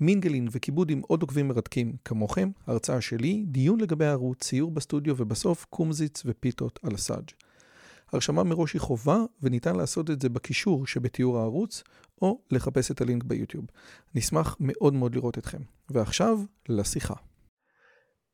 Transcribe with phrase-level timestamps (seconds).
[0.00, 5.66] מינגלין וכיבוד עם עוד עוקבים מרתקים כמוכם, הרצאה שלי, דיון לגבי הערוץ, ציור בסטודיו ובסוף
[5.70, 7.30] קומזיץ ופיתות על הסאג'.
[8.12, 11.82] הרשמה מראש היא חובה וניתן לעשות את זה בקישור שבתיאור הערוץ
[12.22, 13.64] או לחפש את הלינק ביוטיוב.
[14.14, 15.58] נשמח מאוד מאוד לראות אתכם.
[15.90, 16.38] ועכשיו,
[16.68, 17.14] לשיחה.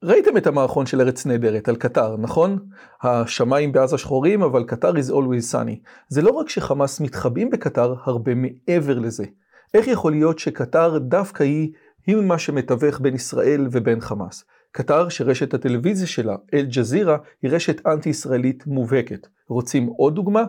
[0.05, 2.59] ראיתם את המערכון של ארץ נהדרת על קטר, נכון?
[3.03, 5.89] השמיים בעזה שחורים, אבל קטר is always sunny.
[6.09, 9.25] זה לא רק שחמאס מתחבאים בקטר, הרבה מעבר לזה.
[9.75, 11.73] איך יכול להיות שקטר דווקא היא,
[12.07, 14.45] היא מה שמתווך בין ישראל ובין חמאס?
[14.73, 19.27] קטר, שרשת הטלוויזיה שלה, אל-ג'זירה, היא רשת אנטי-ישראלית מובהקת.
[19.49, 20.45] רוצים עוד דוגמה?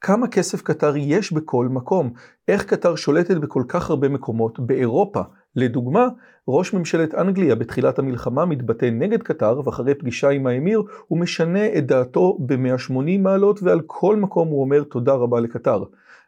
[0.00, 2.12] כמה כסף קטר יש בכל מקום?
[2.48, 5.20] איך קטר שולטת בכל כך הרבה מקומות באירופה?
[5.56, 6.08] לדוגמה,
[6.48, 11.86] ראש ממשלת אנגליה בתחילת המלחמה מתבטא נגד קטר, ואחרי פגישה עם האמיר הוא משנה את
[11.86, 15.84] דעתו ב-180 מעלות, ועל כל מקום הוא אומר תודה רבה לקטר.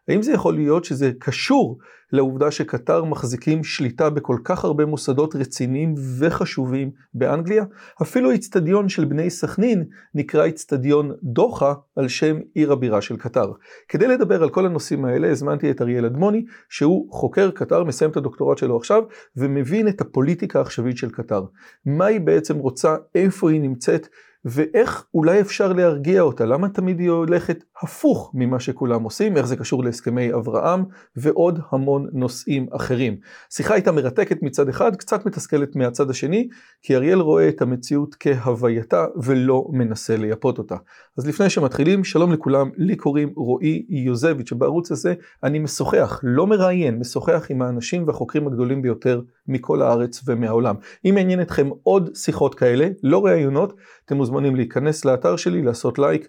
[0.09, 1.79] האם זה יכול להיות שזה קשור
[2.13, 7.65] לעובדה שקטר מחזיקים שליטה בכל כך הרבה מוסדות רציניים וחשובים באנגליה?
[8.03, 9.85] אפילו האיצטדיון של בני סכנין
[10.15, 13.53] נקרא איצטדיון דוחה על שם עיר הבירה של קטר.
[13.89, 18.17] כדי לדבר על כל הנושאים האלה הזמנתי את אריאל אדמוני, שהוא חוקר קטר, מסיים את
[18.17, 19.03] הדוקטורט שלו עכשיו,
[19.37, 21.45] ומבין את הפוליטיקה העכשווית של קטר.
[21.87, 24.09] מה היא בעצם רוצה, איפה היא נמצאת,
[24.49, 29.57] ואיך אולי אפשר להרגיע אותה, למה תמיד היא הולכת הפוך ממה שכולם עושים, איך זה
[29.57, 30.85] קשור להסכמי אברהם
[31.17, 33.17] ועוד המון נושאים אחרים.
[33.51, 36.49] שיחה הייתה מרתקת מצד אחד, קצת מתסכלת מהצד השני,
[36.83, 40.77] כי אריאל רואה את המציאות כהווייתה ולא מנסה לייפות אותה.
[41.19, 46.99] אז לפני שמתחילים, שלום לכולם, לי קוראים רועי יוזביץ', שבערוץ הזה אני משוחח, לא מראיין,
[46.99, 50.75] משוחח עם האנשים והחוקרים הגדולים ביותר מכל הארץ ומהעולם.
[51.05, 56.29] אם מעניין אתכם עוד שיחות כאלה, לא ראיונות, אתם מוזמנים להיכנס לאתר שלי, לעשות לייק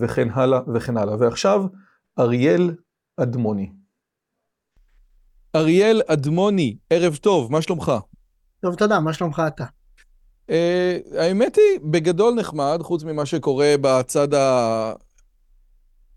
[0.00, 1.16] וכן הלאה וכן הלאה.
[1.18, 1.64] ועכשיו,
[2.18, 2.74] אריאל
[3.16, 3.72] אדמוני.
[5.56, 7.92] אריאל אדמוני, ערב טוב, מה שלומך?
[8.60, 9.64] טוב, תודה, מה שלומך אתה?
[10.46, 14.28] Uh, האמת היא, בגדול נחמד, חוץ ממה שקורה בצד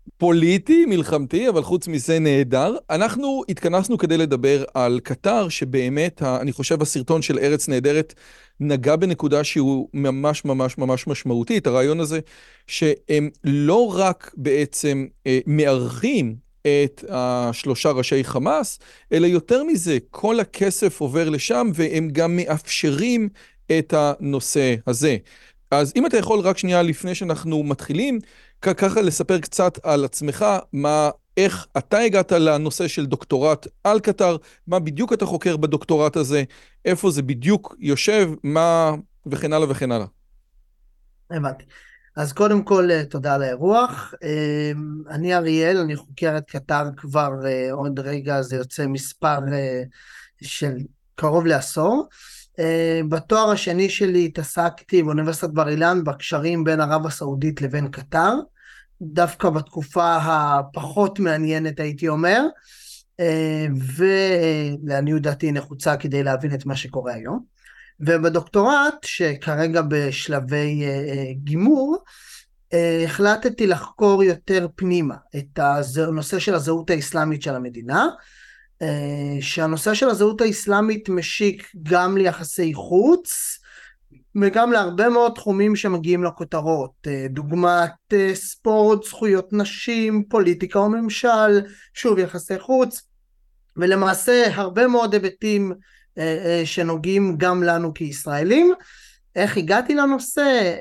[0.08, 2.76] הפוליטי, מלחמתי, אבל חוץ מזה נהדר.
[2.90, 8.14] אנחנו התכנסנו כדי לדבר על קטר, שבאמת, אני חושב, הסרטון של ארץ נהדרת
[8.60, 12.20] נגע בנקודה שהוא ממש ממש ממש משמעותית, הרעיון הזה
[12.66, 18.78] שהם לא רק בעצם אה, מארחים את השלושה ראשי חמאס,
[19.12, 23.28] אלא יותר מזה, כל הכסף עובר לשם והם גם מאפשרים
[23.78, 25.16] את הנושא הזה.
[25.70, 28.18] אז אם אתה יכול רק שנייה לפני שאנחנו מתחילים,
[28.62, 34.36] ככה לספר קצת על עצמך, מה, איך אתה הגעת לנושא של דוקטורט על קטר,
[34.66, 36.44] מה בדיוק אתה חוקר בדוקטורט הזה,
[36.84, 38.94] איפה זה בדיוק יושב, מה
[39.26, 40.06] וכן הלאה וכן הלאה.
[41.30, 41.64] הבנתי.
[42.16, 44.14] אז קודם כל, אה, תודה על האירוח.
[44.22, 44.72] אה,
[45.10, 49.38] אני אריאל, אני חוקר את קטר כבר אה, עוד רגע, זה יוצא מספר
[50.42, 50.72] של
[51.14, 52.08] קרוב לעשור.
[53.08, 58.32] בתואר השני שלי התעסקתי באוניברסיטת בר אילן בקשרים בין ערב הסעודית לבין קטר.
[59.02, 62.42] דווקא בתקופה הפחות מעניינת הייתי אומר,
[63.20, 67.44] אה, ולעניות דעתי נחוצה כדי להבין את מה שקורה היום.
[68.00, 71.98] ובדוקטורט, שכרגע בשלבי אה, גימור,
[72.72, 78.06] אה, החלטתי לחקור יותר פנימה את הנושא של הזהות האסלאמית של המדינה,
[79.40, 83.58] שהנושא של הזהות האסלאמית משיק גם ליחסי חוץ,
[84.40, 91.60] וגם להרבה מאוד תחומים שמגיעים לכותרות, אה, דוגמת אה, ספורט, זכויות נשים, פוליטיקה או ממשל,
[91.94, 93.02] שוב יחסי חוץ,
[93.76, 95.72] ולמעשה הרבה מאוד היבטים
[96.18, 98.72] אה, שנוגעים גם לנו כישראלים.
[99.36, 100.76] איך הגעתי לנושא?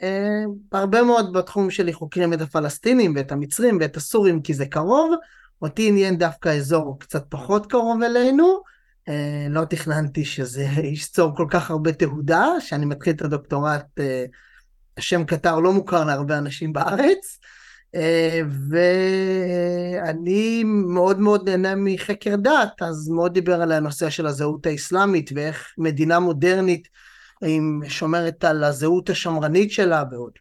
[0.72, 5.14] הרבה מאוד בתחום שלי חוקרים את הפלסטינים ואת המצרים ואת הסורים כי זה קרוב,
[5.62, 8.62] אותי עניין דווקא אזור קצת פחות קרוב אלינו,
[9.10, 10.64] אה, לא תכננתי שזה
[10.94, 14.26] ישצור כל כך הרבה תהודה, שאני מתחיל את הדוקטורט, אה,
[14.98, 17.40] השם קטר לא מוכר להרבה אנשים בארץ,
[17.96, 25.30] אה, ואני מאוד מאוד נהנה מחקר דת, אז מאוד דיבר על הנושא של הזהות האסלאמית
[25.36, 26.88] ואיך מדינה מודרנית
[27.88, 30.32] שומרת על הזהות השמרנית שלה ועוד.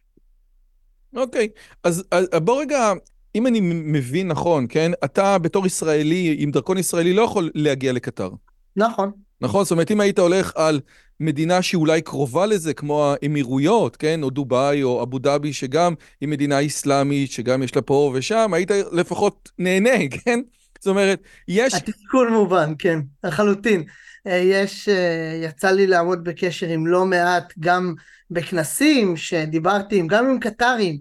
[1.15, 1.59] אוקיי, okay.
[1.83, 2.93] אז, אז בוא רגע,
[3.35, 8.29] אם אני מבין נכון, כן, אתה בתור ישראלי עם דרכון ישראלי לא יכול להגיע לקטר.
[8.75, 9.11] נכון.
[9.41, 9.63] נכון?
[9.63, 10.79] זאת אומרת, אם היית הולך על
[11.19, 14.23] מדינה שאולי קרובה לזה, כמו האמירויות, כן?
[14.23, 18.71] או דובאי או אבו דאבי, שגם היא מדינה אסלאמית, שגם יש לה פה ושם, היית
[18.91, 20.39] לפחות נהנה, כן?
[20.79, 21.73] זאת אומרת, יש...
[21.73, 23.83] התסכול מובן, כן, לחלוטין.
[24.27, 27.93] אה, יש, אה, יצא לי לעמוד בקשר עם לא מעט, גם
[28.31, 30.97] בכנסים שדיברתי עם, גם עם קטרים,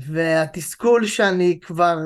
[0.00, 1.98] והתסכול שאני כבר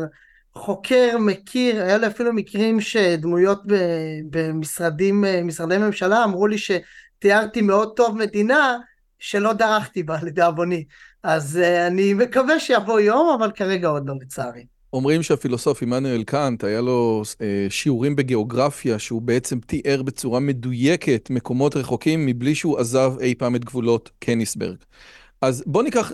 [0.54, 3.62] חוקר, מכיר, היה לי אפילו מקרים שדמויות
[4.30, 8.78] במשרדים, אה, משרדי ממשלה אמרו לי שתיארתי מאוד טוב מדינה
[9.18, 10.84] שלא דרכתי בה לדאבוני.
[11.22, 11.56] אז
[11.86, 14.64] אני מקווה שיבוא יום, אבל כרגע עוד לא לצערי.
[14.92, 21.76] אומרים שהפילוסוף עמנואל קאנט, היה לו אה, שיעורים בגיאוגרפיה, שהוא בעצם תיאר בצורה מדויקת מקומות
[21.76, 24.76] רחוקים מבלי שהוא עזב אי פעם את גבולות קניסברג.
[25.42, 26.12] אז בוא ניקח...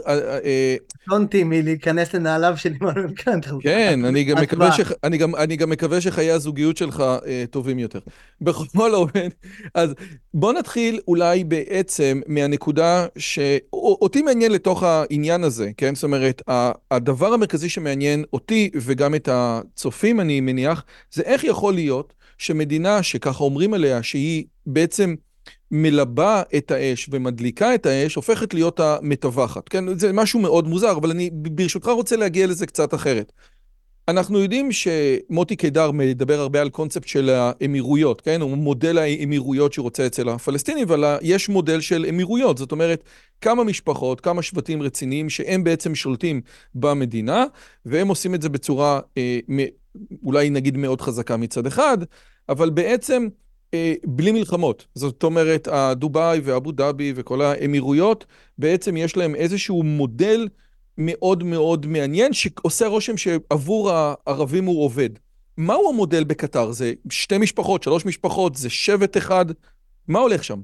[1.08, 3.46] קונטי אה, מלהיכנס לנעליו של עמנואל קאנט.
[3.60, 4.80] כן, אני גם, מקווה ש...
[5.04, 7.98] אני, גם, אני גם מקווה שחיי הזוגיות שלך אה, טובים יותר.
[8.40, 9.28] בכל אופן,
[9.74, 9.94] אז
[10.34, 15.94] בוא נתחיל אולי בעצם מהנקודה שאותי מעניין לתוך העניין הזה, כן?
[15.94, 16.42] זאת אומרת,
[16.90, 23.44] הדבר המרכזי שמעניין אותי וגם את הצופים, אני מניח, זה איך יכול להיות שמדינה שככה
[23.44, 25.14] אומרים עליה שהיא בעצם...
[25.70, 29.68] מלבה את האש ומדליקה את האש, הופכת להיות המטווחת.
[29.68, 33.32] כן, זה משהו מאוד מוזר, אבל אני ברשותך רוצה להגיע לזה קצת אחרת.
[34.08, 38.40] אנחנו יודעים שמוטי קידר מדבר הרבה על קונספט של האמירויות, כן?
[38.40, 43.04] הוא מודל האמירויות שהוא רוצה אצל הפלסטינים, אבל יש מודל של אמירויות, זאת אומרת,
[43.40, 46.40] כמה משפחות, כמה שבטים רציניים שהם בעצם שולטים
[46.74, 47.44] במדינה,
[47.86, 49.38] והם עושים את זה בצורה אה,
[50.22, 51.98] אולי נגיד מאוד חזקה מצד אחד,
[52.48, 53.28] אבל בעצם
[54.04, 54.86] בלי מלחמות.
[54.94, 58.24] זאת אומרת, הדובאי ואבו דאבי וכל האמירויות,
[58.58, 60.48] בעצם יש להם איזשהו מודל
[60.98, 65.10] מאוד מאוד מעניין, שעושה רושם שעבור הערבים הוא עובד.
[65.58, 66.72] מהו המודל בקטר?
[66.72, 69.46] זה שתי משפחות, שלוש משפחות, זה שבט אחד?
[70.08, 70.60] מה הולך שם?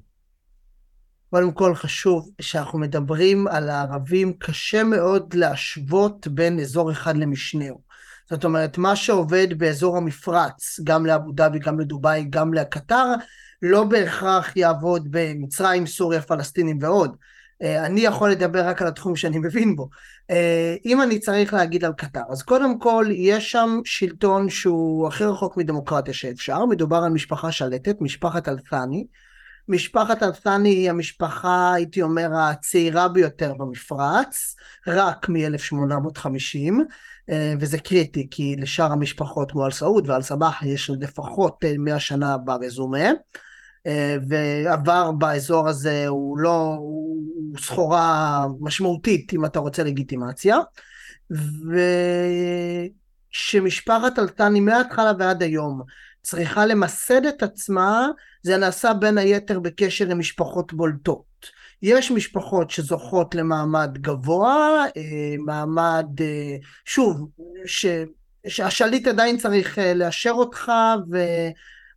[1.31, 7.90] קודם כל חשוב שאנחנו מדברים על הערבים, קשה מאוד להשוות בין אזור אחד למשנהו.
[8.31, 13.15] זאת אומרת, מה שעובד באזור המפרץ, גם לאבו דאבי, גם לדובאי, גם לקטר,
[13.62, 17.17] לא בהכרח יעבוד במצרים, סוריה, פלסטינים ועוד.
[17.62, 19.88] אה, אני יכול לדבר רק על התחום שאני מבין בו.
[20.31, 25.25] אה, אם אני צריך להגיד על קטר, אז קודם כל יש שם שלטון שהוא הכי
[25.25, 29.06] רחוק מדמוקרטיה שאפשר, מדובר על משפחה שלטת, משפחת אלפני.
[29.69, 34.56] משפחת אלפני היא המשפחה, הייתי אומר, הצעירה ביותר במפרץ,
[34.87, 36.73] רק מ-1850.
[37.31, 42.01] אה, וזה קריטי כי לשאר המשפחות כמו אל סעוד ואל סבח יש לפחות 100 אה,
[42.01, 43.11] שנה ברזומה
[43.87, 50.59] אה, ועבר באזור הזה הוא לא, הוא סחורה משמעותית אם אתה רוצה לגיטימציה.
[53.33, 55.83] ושמשפחת אלטני מההתחלה ועד היום
[56.23, 58.09] צריכה למסד את עצמה
[58.43, 61.30] זה נעשה בין היתר בקשר למשפחות בולטות
[61.82, 67.29] יש משפחות שזוכות למעמד גבוה, אה, מעמד, אה, שוב,
[67.67, 67.87] ש,
[68.49, 70.73] שהשליט עדיין צריך אה, לאשר אותך,
[71.12, 71.19] ו,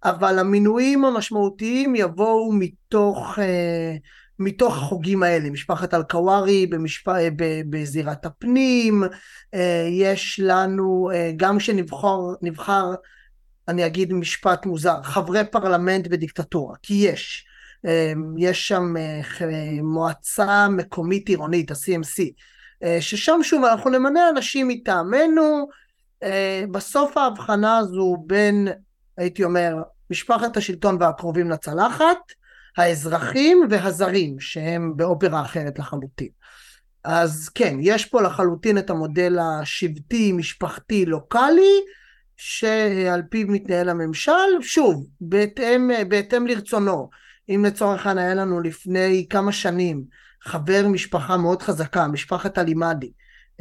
[0.04, 3.40] אבל המינויים המשמעותיים יבואו מתוך,
[4.40, 6.68] מתוך החוגים האלה, משפחת אל-קווארי.
[7.70, 9.04] בזירת הפנים,
[9.92, 12.94] יש לנו, גם כשנבחר, נבחר,
[13.68, 17.46] אני אגיד משפט מוזר, חברי פרלמנט בדיקטטורה, כי יש.
[17.86, 22.24] אמ, יש שם אה, מועצה מקומית עירונית, ה-CMC,
[22.84, 25.68] אה, ששם שוב אנחנו נמנה אנשים מטעמנו,
[26.24, 28.68] אה, בסוף ההבחנה הזו בין,
[29.18, 29.76] הייתי אומר,
[30.10, 32.18] משפחת השלטון והקרובים לצלחת,
[32.78, 36.28] האזרחים והזרים, שהם באופרה אחרת לחלוטין.
[37.04, 41.82] אז כן, יש פה לחלוטין את המודל השבטי, משפחתי, לוקאלי,
[42.38, 47.10] שעל פיו מתנהל הממשל, שוב, בהתאם, בהתאם לרצונו.
[47.50, 50.04] אם לצורך העניין היה לנו לפני כמה שנים
[50.44, 53.12] חבר משפחה מאוד חזקה, משפחת אלימדי,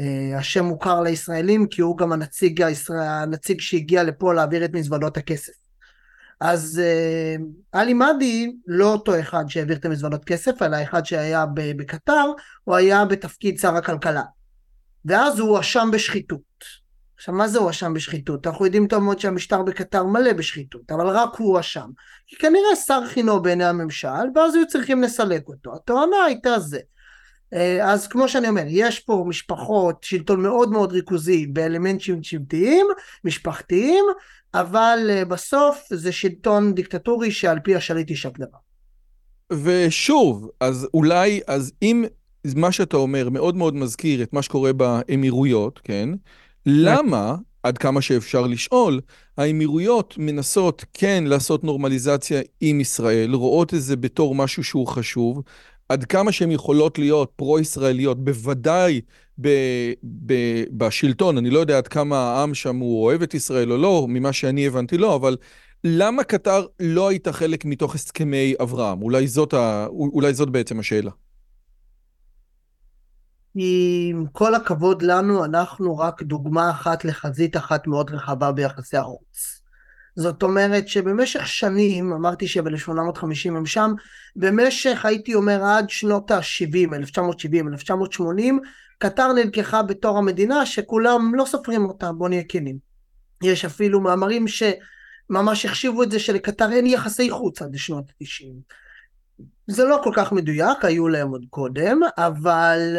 [0.00, 5.52] אה, השם מוכר לישראלים כי הוא גם הנציג, הנציג שהגיע לפה להעביר את מזוודות הכסף.
[6.40, 7.36] אז אה,
[7.72, 12.24] עלי מאדי לא אותו אחד שהעביר את המזוודות כסף, אלא אחד שהיה בקטר,
[12.64, 14.22] הוא היה בתפקיד שר הכלכלה.
[15.04, 16.81] ואז הוא הואשם בשחיתות.
[17.22, 18.46] עכשיו, מה זה הואשם בשחיתות?
[18.46, 21.90] אנחנו יודעים טוב מאוד שהמשטר בקטר מלא בשחיתות, אבל רק הוא הואשם.
[22.26, 25.74] כי כנראה שר חינו בעיני הממשל, ואז היו צריכים לסלק אותו.
[25.74, 26.78] התואנה הייתה זה.
[27.54, 32.86] אה, אז כמו שאני אומר, יש פה משפחות, שלטון מאוד מאוד ריכוזי באלמנטים שבטיים,
[33.24, 34.04] משפחתיים,
[34.54, 38.58] אבל אה, בסוף זה שלטון דיקטטורי שעל פי השליט יישק דבר.
[39.52, 42.04] ושוב, אז אולי, אז אם
[42.56, 46.08] מה שאתה אומר מאוד מאוד מזכיר את מה שקורה באמירויות, כן?
[46.66, 49.00] למה עד כמה שאפשר לשאול,
[49.38, 55.42] האמירויות מנסות כן לעשות נורמליזציה עם ישראל, רואות את זה בתור משהו שהוא חשוב,
[55.88, 59.00] עד כמה שהן יכולות להיות פרו-ישראליות, בוודאי
[59.40, 59.48] ב,
[60.26, 60.34] ב,
[60.70, 64.32] בשלטון, אני לא יודע עד כמה העם שם הוא אוהב את ישראל או לא, ממה
[64.32, 65.36] שאני הבנתי לא, אבל
[65.84, 69.02] למה קטר לא הייתה חלק מתוך הסכמי אברהם?
[69.02, 71.10] אולי זאת, ה, אולי זאת בעצם השאלה.
[73.54, 79.62] עם כל הכבוד לנו, אנחנו רק דוגמה אחת לחזית אחת מאוד רחבה ביחסי החוץ.
[80.16, 83.92] זאת אומרת שבמשך שנים, אמרתי שב-1850 הם שם,
[84.36, 88.60] במשך הייתי אומר עד שנות ה-70, 1970, 1980,
[88.98, 92.78] קטר נלקחה בתור המדינה שכולם לא סופרים אותה, בוא נהיה כנים.
[93.42, 98.74] יש אפילו מאמרים שממש החשיבו את זה שלקטר אין יחסי חוץ עד שנות ה-90.
[99.66, 102.98] זה לא כל כך מדויק, היו להם עוד קודם, אבל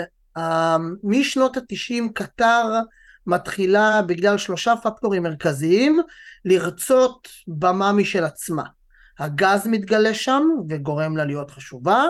[1.04, 2.80] משנות ה-90 קטר
[3.28, 6.00] מתחילה בגלל שלושה פקטורים מרכזיים
[6.46, 8.64] לרצות במה משל עצמה.
[9.20, 12.04] הגז מתגלה שם וגורם לה להיות חשובה.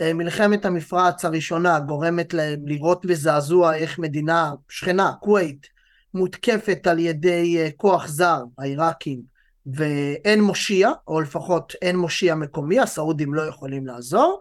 [0.00, 5.66] אה, מלחמת המפרץ הראשונה גורמת להם לראות בזעזוע איך מדינה שכנה, כווית,
[6.14, 9.20] מותקפת על ידי אה, כוח זר, העיראקים,
[9.66, 14.40] ואין מושיע, או לפחות אין מושיע מקומי, הסעודים לא יכולים לעזור,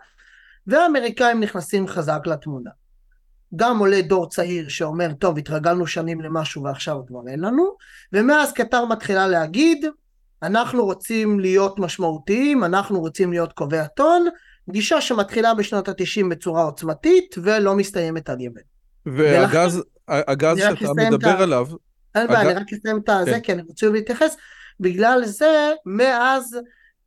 [0.67, 2.69] והאמריקאים נכנסים חזק לתמונה.
[3.55, 7.75] גם עולה דור צעיר שאומר, טוב, התרגלנו שנים למשהו ועכשיו כבר אין לנו,
[8.13, 9.85] ומאז קטר מתחילה להגיד,
[10.43, 14.27] אנחנו רוצים להיות משמעותיים, אנחנו רוצים להיות קובע טון,
[14.69, 18.67] גישה שמתחילה בשנות התשעים בצורה עוצמתית ולא מסתיימת עד ימינו.
[19.05, 21.67] והגז הגז שאתה מדבר עליו...
[22.15, 23.39] אין בעיה, אני רק אסיים את זה, כן.
[23.39, 24.35] כי אני רוצה להתייחס.
[24.79, 26.57] בגלל זה, מאז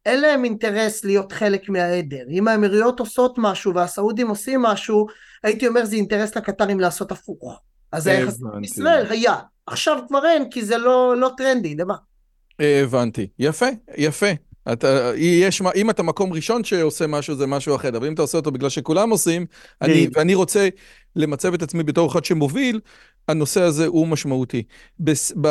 [0.06, 2.24] אין להם אינטרס להיות חלק מהעדר.
[2.30, 5.06] אם האמירויות עושות משהו והסעודים עושים משהו,
[5.42, 7.60] הייתי אומר זה אינטרס לקטרים לעשות הפוך.
[7.92, 9.34] אז היחס עם ישראל היה.
[9.66, 11.94] עכשיו כבר אין, כי זה לא, לא טרנדי, למה?
[12.58, 13.28] הבנתי.
[13.38, 13.66] יפה,
[13.96, 14.26] יפה.
[14.72, 18.38] אתה, יש, אם אתה מקום ראשון שעושה משהו זה משהו אחר, אבל אם אתה עושה
[18.38, 19.46] אותו בגלל שכולם עושים,
[19.82, 20.68] אני, ואני רוצה
[21.16, 22.80] למצב את עצמי בתור אחד שמוביל,
[23.30, 24.62] הנושא הזה הוא משמעותי.
[25.00, 25.48] בס, ב,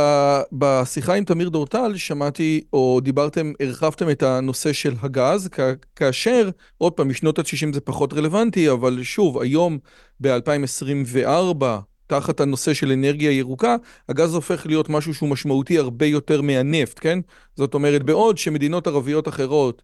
[0.51, 5.59] בשיחה עם תמיר דורטל שמעתי, או דיברתם, הרחבתם את הנושא של הגז, כ,
[5.95, 9.77] כאשר, עוד פעם, משנות ה-60 זה פחות רלוונטי, אבל שוב, היום
[10.19, 11.63] ב-2024,
[12.07, 13.75] תחת הנושא של אנרגיה ירוקה,
[14.09, 17.19] הגז הופך להיות משהו שהוא משמעותי הרבה יותר מהנפט, כן?
[17.55, 19.81] זאת אומרת, בעוד שמדינות ערביות אחרות,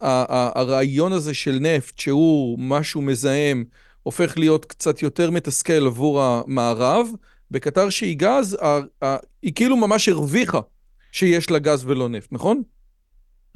[0.00, 3.64] הרעיון הזה של נפט, שהוא משהו מזהם,
[4.02, 7.08] הופך להיות קצת יותר מתסכל עבור המערב,
[7.50, 8.58] בקטר שהיא גז,
[9.42, 10.60] היא כאילו ממש הרוויחה
[11.12, 12.62] שיש לה גז ולא נפט, נכון?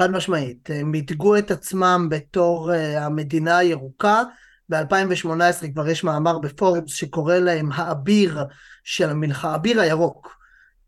[0.03, 4.23] חד משמעית, הם מיתגו את עצמם בתור uh, המדינה הירוקה,
[4.69, 8.45] ב-2018 כבר יש מאמר בפורבס שקורא להם האביר
[8.85, 10.37] של המלחמה, האביר הירוק.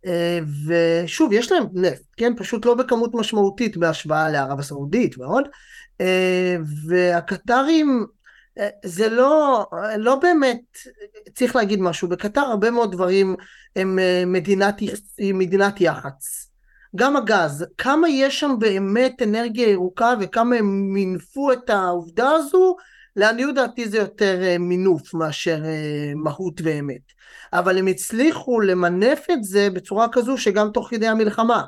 [0.06, 2.32] אה, ושוב, יש להם נפט, כן?
[2.36, 5.44] פשוט לא בכמות משמעותית בהשוואה לערב הסעודית ועוד.
[6.00, 6.56] אה,
[6.88, 8.06] והקטרים, אה,
[8.84, 9.66] זה לא,
[9.98, 10.78] לא באמת,
[11.34, 13.36] צריך להגיד משהו, בקטר הרבה מאוד דברים
[13.76, 14.74] הם מדינת,
[15.34, 16.48] מדינת יח"צ.
[16.96, 22.76] גם הגז, כמה יש שם באמת אנרגיה ירוקה וכמה הם מינפו את העובדה הזו,
[23.16, 27.00] לעניות דעתי זה יותר אה, מינוף מאשר אה, מהות ואמת.
[27.52, 31.64] אבל הם הצליחו למנף את זה בצורה כזו שגם תוך כדי המלחמה.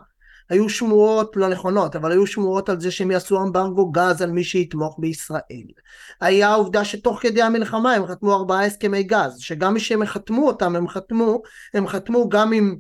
[0.51, 4.45] היו שמועות לא נכונות, אבל היו שמועות על זה שהם יעשו אמברגו גז על מי
[4.45, 5.67] שיתמוך בישראל.
[6.21, 10.77] היה עובדה שתוך כדי המלחמה הם חתמו ארבעה הסכמי גז, שגם מי שהם חתמו אותם,
[10.77, 11.43] הם חתמו,
[11.75, 12.77] הם חתמו גם עם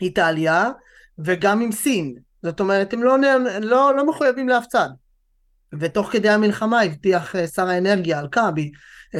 [0.00, 0.70] איטליה
[1.18, 2.14] וגם עם סין.
[2.42, 3.16] זאת אומרת, הם לא,
[3.60, 4.88] לא, לא מחויבים לאף צד.
[5.80, 8.70] ותוך כדי המלחמה הבטיח אה, שר האנרגיה אלקאבי,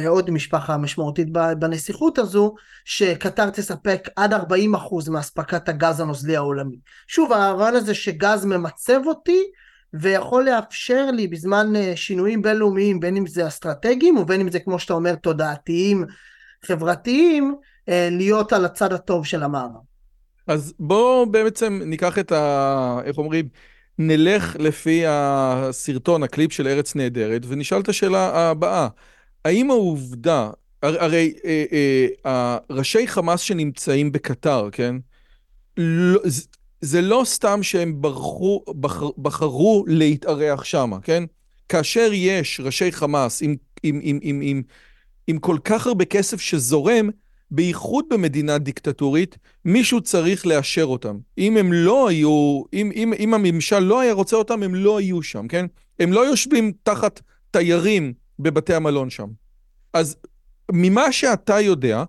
[0.07, 1.27] עוד משפחה משמעותית
[1.59, 2.55] בנסיכות הזו,
[2.85, 4.37] שקטר תספק עד 40%
[5.09, 6.77] מאספקת הגז הנוזלי העולמי.
[7.07, 9.39] שוב, הרעיון הזה שגז ממצב אותי,
[9.93, 14.79] ויכול לאפשר לי בזמן אה, שינויים בינלאומיים, בין אם זה אסטרטגיים ובין אם זה כמו
[14.79, 16.05] שאתה אומר תודעתיים,
[16.65, 17.55] חברתיים,
[17.87, 19.81] להיות על הצד הטוב של המערב.
[20.47, 22.99] אז בואו בעצם ניקח את ה...
[23.05, 23.47] איך אומרים?
[23.97, 28.87] נלך לפי הסרטון, הקליפ של ארץ נהדרת, ונשאל את השאלה הבאה.
[29.45, 30.49] האם העובדה,
[30.81, 31.65] הרי אה,
[32.25, 34.95] אה, ראשי חמאס שנמצאים בקטר, כן?
[35.77, 36.19] לא,
[36.81, 41.23] זה, לא סתם שהם ברחו, בחר, בחרו להתארח שם, כן?
[41.69, 44.61] כאשר יש ראשי חמאס עם, עם, עם, עם, עם,
[45.27, 47.09] עם כל כך הרבה כסף שזורם,
[47.51, 51.17] בייחוד במדינה דיקטטורית, מישהו צריך לאשר אותם.
[51.37, 55.23] אם הם לא היו, אם, אם, אם הממשל לא היה רוצה אותם, הם לא היו
[55.23, 55.65] שם, כן?
[55.99, 57.21] הם לא יושבים תחת
[57.51, 59.27] תיירים בבתי המלון שם.
[59.93, 60.15] אז
[60.71, 62.03] ממה שאתה יודע,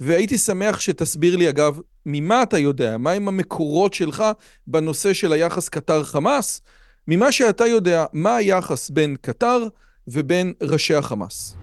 [0.00, 2.96] והייתי שמח שתסביר לי, אגב, ממה אתה יודע?
[2.96, 4.24] מהם המקורות שלך
[4.66, 6.60] בנושא של היחס קטר-חמאס?
[7.08, 9.68] ממה שאתה יודע, מה היחס בין קטר
[10.08, 11.57] ובין ראשי החמאס?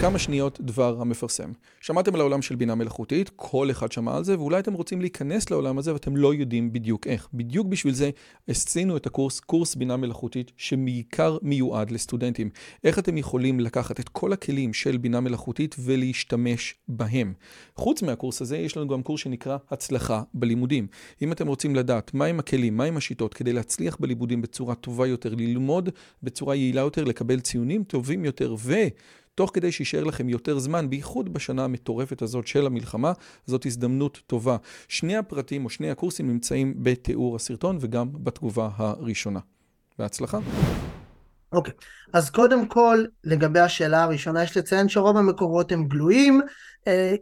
[0.00, 1.52] כמה שניות דבר המפרסם.
[1.80, 5.50] שמעתם על העולם של בינה מלאכותית, כל אחד שמע על זה, ואולי אתם רוצים להיכנס
[5.50, 7.28] לעולם הזה ואתם לא יודעים בדיוק איך.
[7.34, 8.10] בדיוק בשביל זה
[8.46, 12.50] עשינו את הקורס, קורס בינה מלאכותית, שבעיקר מיועד לסטודנטים.
[12.84, 17.32] איך אתם יכולים לקחת את כל הכלים של בינה מלאכותית ולהשתמש בהם.
[17.76, 20.86] חוץ מהקורס הזה, יש לנו גם קורס שנקרא הצלחה בלימודים.
[21.22, 25.88] אם אתם רוצים לדעת מהם הכלים, מהם השיטות, כדי להצליח בלימודים בצורה טובה יותר, ללמוד
[26.22, 28.74] בצורה יעילה יותר, לקבל ציונים טובים יותר, ו...
[29.40, 33.12] תוך כדי שישאר לכם יותר זמן, בייחוד בשנה המטורפת הזאת של המלחמה,
[33.46, 34.56] זאת הזדמנות טובה.
[34.88, 39.40] שני הפרטים או שני הקורסים נמצאים בתיאור הסרטון וגם בתגובה הראשונה.
[39.98, 40.38] בהצלחה.
[41.52, 42.10] אוקיי, okay.
[42.12, 46.40] אז קודם כל, לגבי השאלה הראשונה, יש לציין שרוב המקורות הם גלויים.
[46.88, 47.14] אה,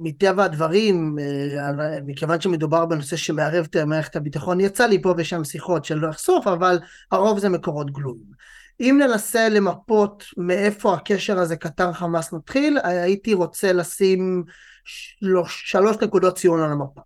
[0.00, 5.84] מטבע הדברים, אה, מכיוון שמדובר בנושא שמערב את מערכת הביטחון, יצא לי פה ושם שיחות
[5.84, 6.78] שלא אחשוף, אבל
[7.12, 8.36] הרוב זה מקורות גלויים.
[8.80, 14.44] אם ננסה למפות מאיפה הקשר הזה קטר חמאס מתחיל, הייתי רוצה לשים
[14.84, 17.00] שלוש, שלוש נקודות ציון על המפה.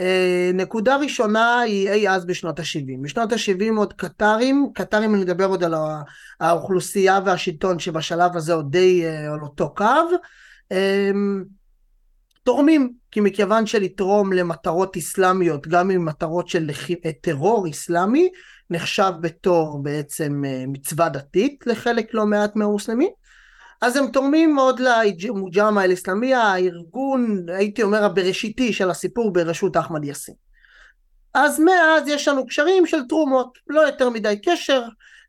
[0.00, 3.02] אה, נקודה ראשונה היא אי אז בשנות ה-70.
[3.02, 5.74] בשנות ה-70 עוד קטרים, קטרים אני מדבר עוד על
[6.40, 9.84] האוכלוסייה והשלטון שבשלב הזה עוד די אה, על אותו קו,
[10.72, 11.10] אה,
[12.42, 16.70] תורמים, כי מכיוון שלתרום למטרות אסלאמיות, גם עם מטרות של
[17.20, 18.28] טרור אסלאמי,
[18.70, 23.10] נחשב בתור בעצם אה, מצווה דתית לחלק לא מעט מהמוסלמים
[23.80, 30.34] אז הם תורמים מאוד למוג'אמה אל-אסלאמיה, הארגון, הייתי אומר הבראשיתי של הסיפור בראשות אחמד יאסין.
[31.34, 34.82] אז מאז יש לנו קשרים של תרומות, לא יותר מדי קשר,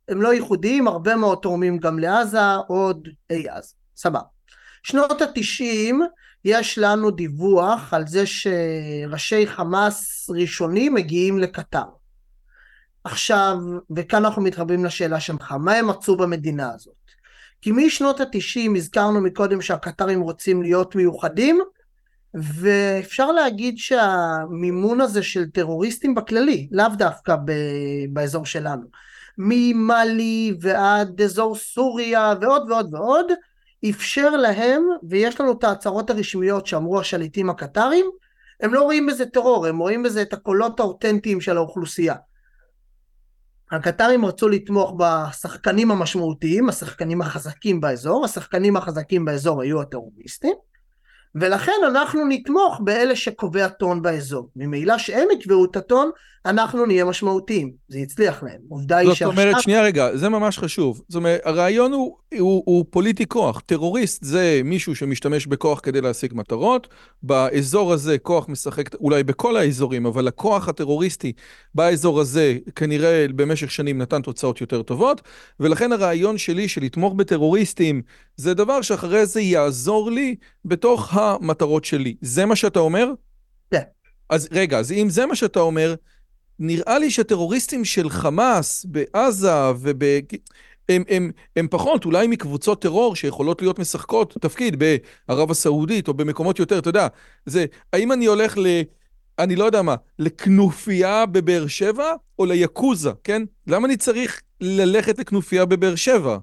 [0.10, 4.20] הם לא ייחודיים, הרבה מאוד תורמים גם לעזה, עוד אי אז, סבבה.
[4.84, 6.01] שנות התשעים
[6.46, 11.97] יש לנו דיווח על זה שראשי חמאס ראשונים מגיעים לקטר.
[13.08, 13.58] עכשיו,
[13.96, 16.94] וכאן אנחנו מתחברים לשאלה שלך, מה הם מצאו במדינה הזאת?
[17.62, 21.60] כי משנות התשעים הזכרנו מקודם שהקטרים רוצים להיות מיוחדים,
[22.34, 28.84] ואפשר להגיד שהמימון הזה של טרוריסטים בכללי, לאו דווקא ב- באזור שלנו,
[29.38, 33.32] ממאלי ועד אזור סוריה ועוד ועוד ועוד,
[33.89, 38.06] אפשר להם, ויש לנו את ההצהרות הרשמיות שאמרו השליטים הקטרים,
[38.62, 42.15] הם לא רואים בזה טרור, הם רואים בזה את הקולות האותנטיים של האוכלוסייה.
[43.71, 50.56] הקטרים רצו לתמוך בשחקנים המשמעותיים, השחקנים החזקים באזור, השחקנים החזקים באזור היו הטרוריסטים,
[51.36, 54.49] ולכן אנחנו נתמוך באלה שקובע טון באזור.
[54.56, 56.10] ממילא שהם יקבעו את הטון,
[56.49, 57.71] אנחנו נהיה משמעותיים.
[57.88, 58.62] זה הצליח להם.
[58.69, 59.27] עובדה היא שעכשיו...
[59.27, 61.01] זאת אומרת, שנייה רגע, זה ממש חשוב.
[61.07, 63.62] זאת אומרת, הרעיון הוא, הוא, הוא פוליטי כוח.
[63.65, 66.88] טרוריסט זה מישהו שמשתמש בכוח כדי להשיג מטרות.
[67.23, 71.33] באזור הזה כוח משחק, אולי בכל האזורים, אבל הכוח הטרוריסטי
[71.75, 75.21] באזור הזה כנראה במשך שנים נתן תוצאות יותר טובות,
[75.60, 78.01] ולכן הרעיון שלי של לתמוך בטרוריסטים
[78.38, 82.15] זה דבר שאחרי זה יעזור לי בתוך המטרות שלי.
[82.21, 83.12] זה מה שאתה אומר?
[83.71, 83.81] כן.
[84.29, 85.95] אז רגע, אז אם זה מה שאתה אומר,
[86.60, 90.04] נראה לי שטרוריסטים של חמאס בעזה וב...
[90.89, 94.84] הם, הם, הם פחות, אולי מקבוצות טרור שיכולות להיות משחקות תפקיד
[95.28, 97.08] בערב הסעודית או במקומות יותר, אתה יודע,
[97.46, 98.67] זה, האם אני הולך ל...
[99.39, 103.41] אני לא יודע מה, לכנופיה בבאר שבע או ליקוזה, כן?
[103.67, 106.38] למה אני צריך ללכת לכנופיה בבאר שבע?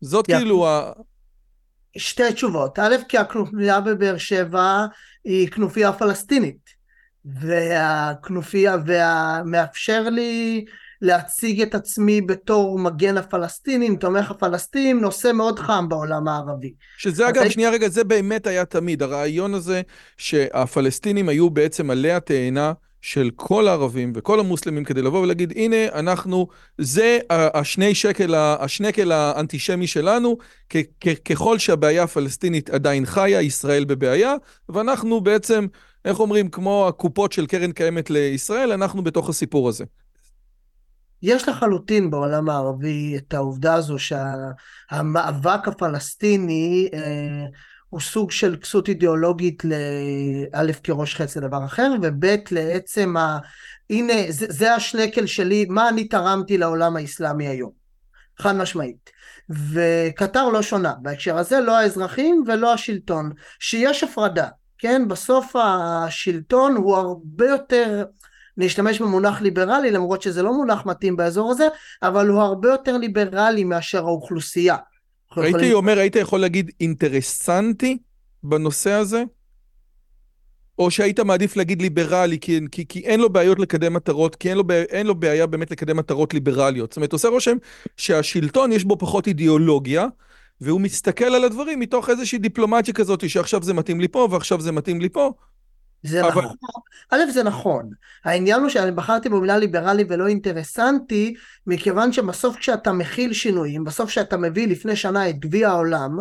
[0.00, 0.32] זאת yeah.
[0.32, 0.92] כאילו ה...
[1.96, 2.78] שתי תשובות.
[2.78, 4.86] א', כי הכנופיה בבאר שבע
[5.24, 6.75] היא כנופיה פלסטינית.
[7.34, 10.64] והכנופיה, והמאפשר לי
[11.02, 16.72] להציג את עצמי בתור מגן הפלסטינים, תומך הפלסטינים, נושא מאוד חם בעולם הערבי.
[16.96, 19.82] שזה אגב, שנייה רגע, זה באמת היה תמיד, הרעיון הזה
[20.16, 26.46] שהפלסטינים היו בעצם עלי התאנה של כל הערבים וכל המוסלמים כדי לבוא ולהגיד, הנה, אנחנו,
[26.78, 30.36] זה השני שקל, השנקל האנטישמי שלנו,
[31.24, 34.34] ככל שהבעיה הפלסטינית עדיין חיה, ישראל בבעיה,
[34.68, 35.66] ואנחנו בעצם...
[36.06, 39.84] איך אומרים, כמו הקופות של קרן קיימת לישראל, אנחנו בתוך הסיפור הזה.
[41.22, 47.44] יש לחלוטין בעולם הערבי את העובדה הזו שהמאבק הפלסטיני אה,
[47.88, 53.38] הוא סוג של כסות אידיאולוגית לאלף כראש חץ לדבר אחר, וב' לעצם ה...
[53.90, 57.70] הנה, זה, זה השנקל שלי, מה אני תרמתי לעולם האסלאמי היום.
[58.38, 59.10] חד משמעית.
[59.50, 64.48] וקטר לא שונה, בהקשר הזה לא האזרחים ולא השלטון, שיש הפרדה.
[64.78, 68.04] כן, בסוף השלטון הוא הרבה יותר,
[68.56, 71.68] נשתמש במונח ליברלי למרות שזה לא מונח מתאים באזור הזה,
[72.02, 74.76] אבל הוא הרבה יותר ליברלי מאשר האוכלוסייה.
[75.36, 75.72] הייתי יכולים...
[75.72, 77.98] אומר, היית יכול להגיד אינטרסנטי
[78.42, 79.24] בנושא הזה?
[80.78, 84.58] או שהיית מעדיף להגיד ליברלי, כי, כי, כי אין לו בעיות לקדם מטרות, כי אין
[84.58, 86.90] לו, אין לו בעיה באמת לקדם מטרות ליברליות.
[86.90, 87.56] זאת אומרת, עושה רושם
[87.96, 90.06] שהשלטון יש בו פחות אידיאולוגיה,
[90.60, 94.72] והוא מסתכל על הדברים מתוך איזושהי דיפלומטיה כזאת, שעכשיו זה מתאים לי פה ועכשיו זה
[94.72, 95.32] מתאים לי פה.
[96.02, 96.28] זה אבל...
[96.28, 96.46] נכון,
[97.10, 97.90] א' זה נכון,
[98.24, 101.34] העניין הוא שאני בחרתי במילה ליברלי ולא אינטרסנטי,
[101.66, 106.16] מכיוון שבסוף כשאתה מכיל שינויים, בסוף כשאתה מביא לפני שנה את גביע העולם,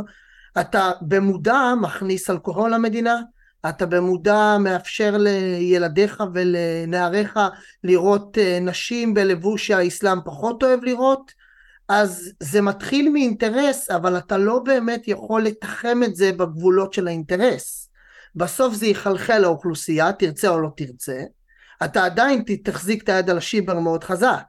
[0.60, 3.22] אתה במודע מכניס אלכוהול למדינה,
[3.70, 7.40] אתה במודע מאפשר לילדיך ולנעריך
[7.84, 11.32] לראות אה, נשים בלבוש שהאסלאם פחות אוהב לראות,
[11.90, 17.90] אז זה מתחיל מאינטרס, אבל אתה לא באמת יכול לתחם את זה בגבולות של האינטרס.
[18.36, 21.22] בסוף זה יחלחל לאוכלוסייה, תרצה או לא תרצה,
[21.84, 24.44] אתה עדיין תחזיק את היד על השיבר מאוד חזק,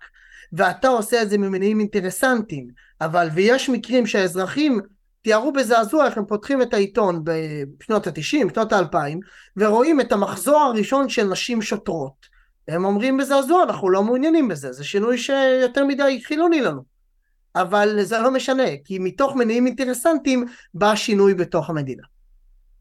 [0.53, 2.69] ואתה עושה את זה ממניעים אינטרסנטיים,
[3.01, 4.81] אבל ויש מקרים שהאזרחים
[5.23, 9.21] תיארו בזעזוע איך הם פותחים את העיתון בשנות התשעים, בשנות האלפיים,
[9.57, 12.27] ורואים את המחזור הראשון של נשים שוטרות.
[12.69, 16.96] הם אומרים בזעזוע, אנחנו לא מעוניינים בזה, זה שינוי שיותר מדי חילוני לנו.
[17.57, 22.03] אבל זה לא משנה, כי מתוך מניעים אינטרסנטיים בא שינוי בתוך המדינה.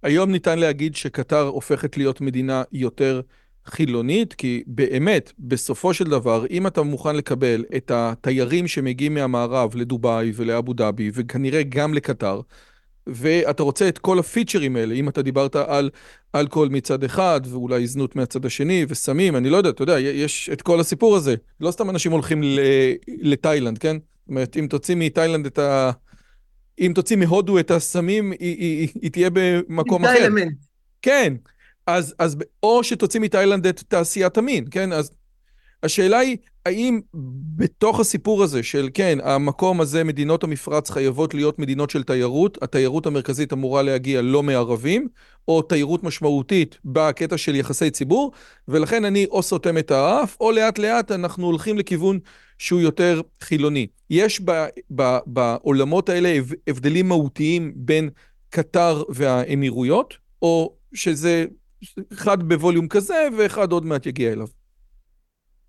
[0.03, 3.21] היום ניתן להגיד שקטר הופכת להיות מדינה יותר
[3.65, 10.31] חילונית, כי באמת, בסופו של דבר, אם אתה מוכן לקבל את התיירים שמגיעים מהמערב לדובאי
[10.35, 12.41] ולאבו דאבי, וכנראה גם לקטר,
[13.07, 15.89] ואתה רוצה את כל הפיצ'רים האלה, אם אתה דיברת על
[16.35, 20.61] אלכוהול מצד אחד, ואולי זנות מהצד השני, וסמים, אני לא יודע, אתה יודע, יש את
[20.61, 21.35] כל הסיפור הזה.
[21.61, 22.41] לא סתם אנשים הולכים
[23.07, 23.97] לתאילנד, כן?
[24.25, 25.91] זאת אומרת, אם תוציא מתאילנד את ה...
[26.79, 30.17] אם תוציא מהודו את הסמים, היא, היא, היא, היא תהיה במקום אחר.
[30.17, 30.57] אלמנט.
[31.01, 31.33] כן,
[31.87, 34.93] אז, אז או שתוציא מתאילנד את תעשיית המין, כן?
[34.93, 35.11] אז
[35.83, 36.99] השאלה היא, האם
[37.55, 43.05] בתוך הסיפור הזה של כן, המקום הזה, מדינות המפרץ חייבות להיות מדינות של תיירות, התיירות
[43.05, 45.07] המרכזית אמורה להגיע לא מערבים,
[45.47, 48.31] או תיירות משמעותית בקטע של יחסי ציבור,
[48.67, 52.19] ולכן אני או סותם את האף, או לאט לאט אנחנו הולכים לכיוון
[52.57, 53.87] שהוא יותר חילוני.
[54.09, 54.51] יש ב,
[54.95, 58.09] ב, בעולמות האלה הבדלים מהותיים בין
[58.49, 61.45] קטר והאמירויות, או שזה
[62.13, 64.47] אחד בווליום כזה ואחד עוד מעט יגיע אליו?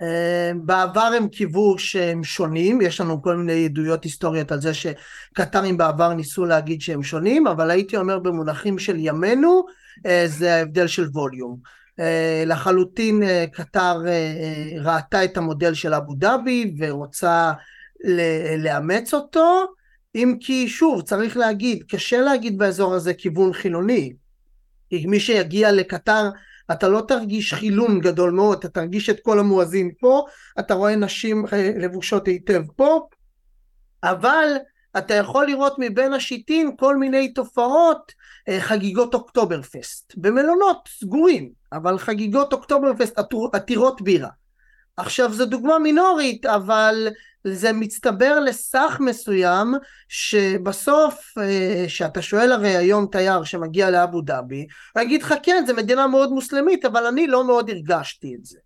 [0.02, 5.76] אה, בעבר הם קיוו שהם שונים, יש לנו כל מיני עדויות היסטוריות על זה שקטרים
[5.76, 9.66] בעבר ניסו להגיד שהם שונים, אבל הייתי אומר במונחים של ימינו
[10.06, 11.58] אה, זה ההבדל של ווליום.
[12.00, 14.02] אה, לחלוטין קטר
[14.84, 17.52] ראתה את המודל של אבו דאבי ורוצה
[18.58, 19.66] לאמץ אותו,
[20.14, 24.12] אם כי שוב צריך להגיד, קשה להגיד באזור הזה כיוון חילוני,
[24.90, 26.30] כי מי שיגיע לקטר
[26.72, 30.24] אתה לא תרגיש חילון גדול מאוד, אתה תרגיש את כל המואזין פה,
[30.58, 33.06] אתה רואה נשים אה, לבושות היטב פה,
[34.02, 34.48] אבל
[34.98, 38.12] אתה יכול לראות מבין השיטין כל מיני תופעות,
[38.48, 43.18] אה, חגיגות אוקטובר פסט, במלונות סגורים, אבל חגיגות אוקטובר פסט
[43.52, 44.28] עתירות בירה.
[44.96, 47.08] עכשיו זו דוגמה מינורית, אבל
[47.46, 49.74] זה מצטבר לסך מסוים
[50.08, 56.06] שבסוף אה, שואל הרי היום תייר שמגיע לאבו דאבי הוא יגיד לך כן זה מדינה
[56.06, 58.58] מאוד מוסלמית אבל אני לא מאוד הרגשתי את זה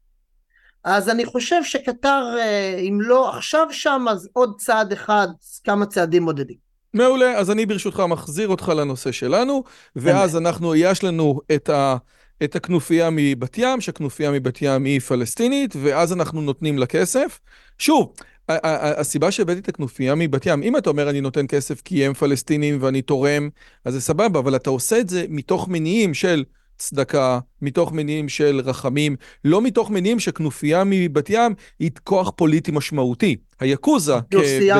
[0.84, 5.28] אז אני חושב שקטר אה, אם לא עכשיו שם אז עוד צעד אחד
[5.64, 6.56] כמה צעדים מודדים
[6.94, 9.64] מעולה אז אני ברשותך מחזיר אותך לנושא שלנו
[9.96, 11.96] ואז אנחנו יש לנו את ה...
[12.44, 17.40] את הכנופיה מבת ים, שהכנופיה מבת ים היא פלסטינית, ואז אנחנו נותנים לה כסף.
[17.78, 18.12] שוב,
[18.48, 22.78] הסיבה שהבאתי את הכנופיה מבת ים, אם אתה אומר אני נותן כסף כי הם פלסטינים
[22.80, 23.48] ואני תורם,
[23.84, 26.44] אז זה סבבה, אבל אתה עושה את זה מתוך מניעים של
[26.80, 33.36] צדקה, מתוך מניעים של רחמים, לא מתוך מניעים שכנופיה מבת ים היא כוח פוליטי משמעותי.
[33.60, 34.14] היאקוזה,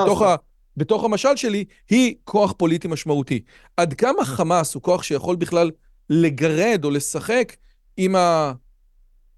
[0.02, 0.36] בתוך, ה,
[0.76, 3.40] בתוך המשל שלי, היא כוח פוליטי משמעותי.
[3.76, 5.70] עד כמה חמאס הוא כוח שיכול בכלל
[6.10, 7.56] לגרד או לשחק
[7.96, 8.52] עם, ה,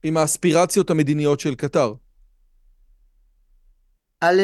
[0.03, 1.94] עם האספירציות המדיניות של קטר?
[4.20, 4.42] א',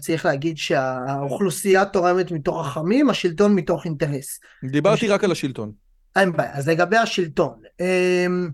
[0.00, 4.40] צריך להגיד שהאוכלוסייה תורמת מתוך רחמים, השלטון מתוך אינטרס.
[4.64, 5.85] דיברתי רק על השלטון.
[6.16, 8.50] אין בעיה, אז לגבי השלטון, אמ,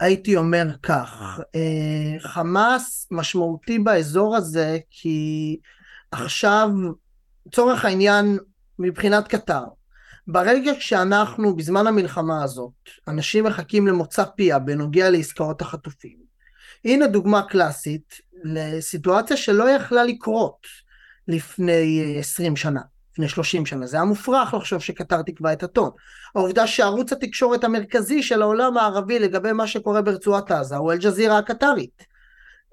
[0.00, 5.58] הייתי אומר כך, אה, חמאס משמעותי באזור הזה כי
[6.12, 6.70] עכשיו,
[7.46, 8.38] לצורך העניין,
[8.78, 9.64] מבחינת קטר,
[10.26, 12.72] ברגע שאנחנו, בזמן המלחמה הזאת,
[13.08, 16.18] אנשים מחכים למוצא פיה בנוגע לעסקאות החטופים,
[16.84, 20.66] הנה דוגמה קלאסית לסיטואציה שלא יכלה לקרות
[21.28, 22.80] לפני 20 שנה,
[23.12, 23.86] לפני 30 שנה.
[23.86, 25.90] זה היה מופרך לחשוב שקטר תקבע את הטון.
[26.34, 32.12] העובדה שערוץ התקשורת המרכזי של העולם הערבי לגבי מה שקורה ברצועת עזה הוא אל-ג'זירה הקטרית.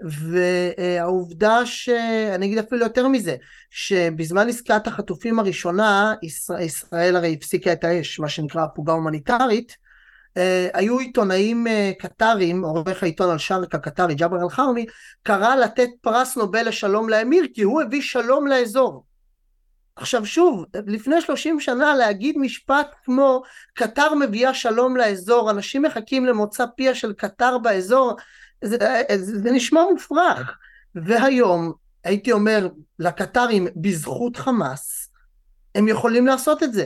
[0.02, 3.36] והעובדה שאני אגיד אפילו יותר מזה,
[3.70, 9.78] שבזמן עסקת החטופים הראשונה, ישראל, ישראל הרי הפסיקה את האש, מה שנקרא הפוגה הומניטרית,
[10.74, 11.68] היו עיתונאים
[12.00, 14.86] קטרים, עורך העיתון אל-שרק הקטרי, ג'אבר אל-חרמי,
[15.24, 19.04] קרא לתת פרס נובל לשלום לאמיר, כי הוא הביא שלום לאזור.
[20.00, 26.66] עכשיו שוב, לפני 30 שנה להגיד משפט כמו קטר מביאה שלום לאזור, אנשים מחכים למוצא
[26.76, 28.16] פיה של קטר באזור,
[28.64, 28.78] זה,
[29.16, 30.58] זה, זה נשמע מופרך.
[30.96, 31.72] והיום,
[32.04, 32.68] הייתי אומר
[33.00, 35.10] לקטרים, בזכות חמאס,
[35.76, 36.86] הם יכולים לעשות את זה.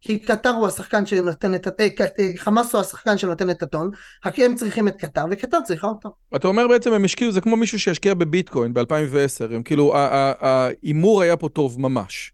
[0.00, 3.90] כי קטר הוא השחקן שנותן את, הטון, אה, אה, חמאס הוא השחקן שנותן את הטון,
[4.26, 6.08] רק הם צריכים את קטר וקטר צריכה אותם.
[6.36, 11.36] אתה אומר בעצם הם השקיעו, זה כמו מישהו שהשקיע בביטקוין ב-2010, הם כאילו, ההימור היה
[11.36, 12.32] פה טוב ממש.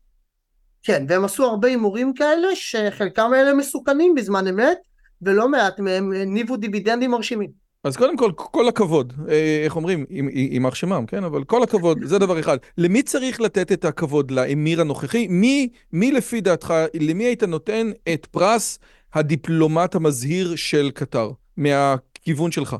[0.82, 4.78] כן, והם עשו הרבה הימורים כאלה, שחלקם האלה מסוכנים בזמן אמת,
[5.22, 7.60] ולא מעט מהם ניבו דיבידנדים מרשימים.
[7.84, 11.24] אז קודם כל, כל הכבוד, אה, איך אומרים, יימח שמם, כן?
[11.24, 12.58] אבל כל הכבוד, זה דבר אחד.
[12.78, 14.30] למי צריך לתת את הכבוד?
[14.30, 15.28] לאמיר הנוכחי?
[15.28, 18.78] מי, מי לפי דעתך, למי היית נותן את פרס
[19.14, 22.76] הדיפלומט המזהיר של קטר, מהכיוון שלך?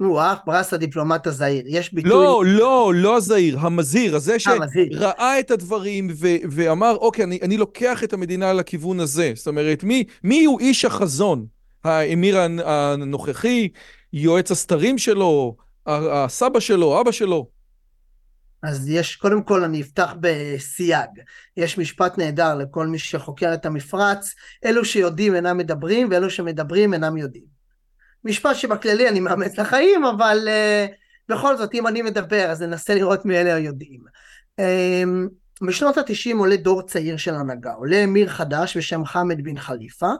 [0.00, 1.64] או-אה, פרס הדיפלומט הזהיר.
[1.66, 2.10] יש ביטוי...
[2.10, 8.04] לא, לא, לא הזהיר, המזהיר, הזה שראה את הדברים ו- ואמר, אוקיי, אני, אני לוקח
[8.04, 9.32] את המדינה לכיוון הזה.
[9.34, 11.46] זאת אומרת, מי, מי הוא איש החזון?
[11.84, 13.68] האמיר הנוכחי,
[14.12, 15.56] יועץ הסתרים שלו,
[15.86, 17.48] הסבא שלו, אבא שלו?
[18.62, 21.10] אז יש, קודם כל אני אפתח בסייג.
[21.56, 24.34] יש משפט נהדר לכל מי שחוקר את המפרץ,
[24.64, 27.57] אלו שיודעים אינם מדברים ואלו שמדברים אינם יודעים.
[28.24, 33.24] משפט שבכללי אני מאמץ לחיים, אבל uh, בכל זאת, אם אני מדבר, אז ננסה לראות
[33.24, 34.00] מי אלה היודעים.
[34.60, 40.10] Um, בשנות התשעים עולה דור צעיר של הנהגה, עולה אמיר חדש בשם חמד בן חליפה,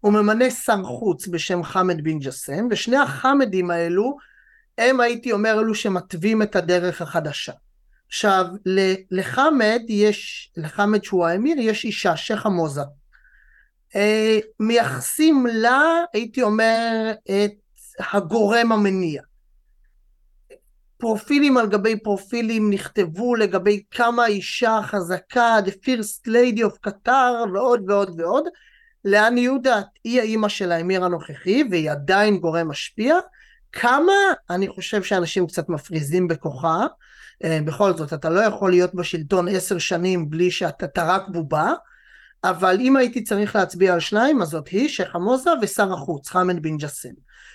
[0.00, 4.16] הוא ממנה שר חוץ בשם חמד בן ג'סם, ושני החמדים האלו,
[4.78, 7.52] הם הייתי אומר אלו שמתווים את הדרך החדשה.
[8.08, 8.46] עכשיו,
[9.10, 12.82] לחמד יש, לחמד שהוא האמיר, יש אישה, שייח' עמוזה.
[13.96, 17.52] אה, מייחסים לה, הייתי אומר, את
[18.12, 19.22] הגורם המניע.
[20.98, 27.90] פרופילים על גבי פרופילים נכתבו לגבי כמה אישה חזקה, the first lady of קטר ועוד
[27.90, 28.44] ועוד ועוד.
[29.04, 33.16] לעניות דעת, היא האימא של האמיר הנוכחי והיא עדיין גורם משפיע.
[33.72, 34.12] כמה,
[34.50, 36.86] אני חושב שאנשים קצת מפריזים בכוחה.
[37.44, 41.72] אה, בכל זאת, אתה לא יכול להיות בשלטון עשר שנים בלי שאתה טרק בובה.
[42.44, 46.62] אבל אם הייתי צריך להצביע על שניים, אז זאת היא, שייח' עמוזה ושר החוץ, חמד
[46.62, 47.08] בן ג'סם.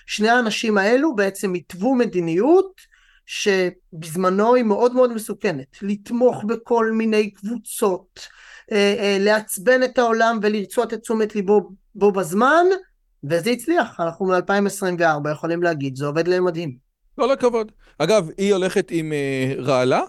[0.06, 2.80] שני האנשים האלו בעצם התוו מדיניות
[3.26, 5.66] שבזמנו היא מאוד מאוד מסוכנת.
[5.82, 8.28] לתמוך בכל מיני קבוצות,
[8.72, 12.64] אה, אה, לעצבן את העולם ולרצות את תשומת ליבו בו בזמן,
[13.24, 14.00] וזה הצליח.
[14.00, 16.76] אנחנו מ-2024 יכולים להגיד, זה עובד להם מדהים.
[17.16, 17.72] כל הכבוד.
[17.98, 20.02] אגב, היא הולכת עם אה, רעלה?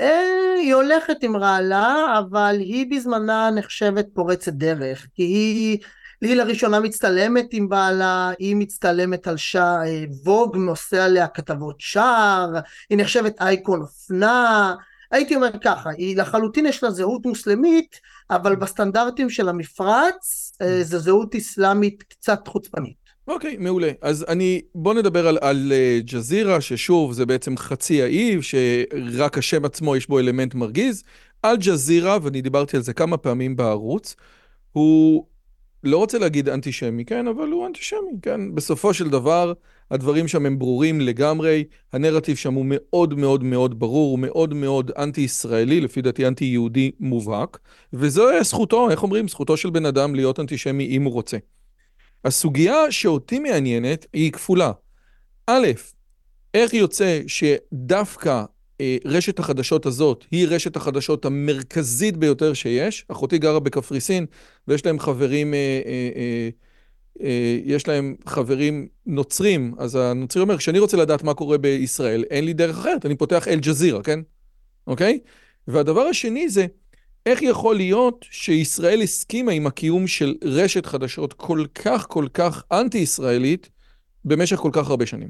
[0.00, 5.78] אה, היא הולכת עם רעלה, אבל היא בזמנה נחשבת פורצת דרך, כי היא,
[6.20, 9.80] היא לראשונה מצטלמת עם בעלה, היא מצטלמת על שער,
[10.24, 12.50] ווג נושא עליה כתבות שער,
[12.90, 14.74] היא נחשבת אייקון אופנה,
[15.10, 20.98] הייתי אומר ככה, היא לחלוטין יש לה זהות מוסלמית, אבל בסטנדרטים של המפרץ, אה, זו
[20.98, 23.03] זהות אסלאמית קצת חוצפנית.
[23.28, 23.90] אוקיי, okay, מעולה.
[24.00, 29.64] אז אני, בוא נדבר על, על uh, ג'זירה, ששוב, זה בעצם חצי האי, שרק השם
[29.64, 31.04] עצמו יש בו אלמנט מרגיז.
[31.44, 34.16] אל ג'זירה, ואני דיברתי על זה כמה פעמים בערוץ,
[34.72, 35.26] הוא
[35.84, 38.54] לא רוצה להגיד אנטישמי, כן, אבל הוא אנטישמי, כן.
[38.54, 39.52] בסופו של דבר,
[39.90, 44.90] הדברים שם הם ברורים לגמרי, הנרטיב שם הוא מאוד מאוד מאוד ברור, הוא מאוד מאוד
[44.98, 47.58] אנטי-ישראלי, לפי דעתי אנטי-יהודי מובהק,
[47.92, 49.28] וזו זכותו, איך אומרים?
[49.28, 51.36] זכותו של בן אדם להיות אנטישמי אם הוא רוצה.
[52.24, 54.72] הסוגיה שאותי מעניינת היא כפולה.
[55.46, 55.66] א',
[56.54, 58.44] איך יוצא שדווקא
[58.80, 63.04] אה, רשת החדשות הזאת היא רשת החדשות המרכזית ביותר שיש?
[63.08, 64.26] אחותי גרה בקפריסין
[64.68, 66.48] ויש להם חברים, אה, אה, אה,
[67.22, 72.44] אה, יש להם חברים נוצרים, אז הנוצרי אומר, כשאני רוצה לדעת מה קורה בישראל, אין
[72.44, 74.20] לי דרך אחרת, אני פותח אל-ג'זירה, כן?
[74.86, 75.18] אוקיי?
[75.68, 76.66] והדבר השני זה,
[77.26, 83.70] איך יכול להיות שישראל הסכימה עם הקיום של רשת חדשות כל כך כל כך אנטי-ישראלית
[84.24, 85.28] במשך כל כך הרבה שנים?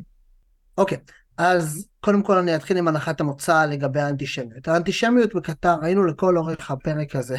[0.78, 1.12] אוקיי, okay.
[1.38, 4.68] אז קודם כל אני אתחיל עם הנחת המוצא לגבי האנטישמיות.
[4.68, 7.38] האנטישמיות בקטר, ראינו לכל אורך הפרק הזה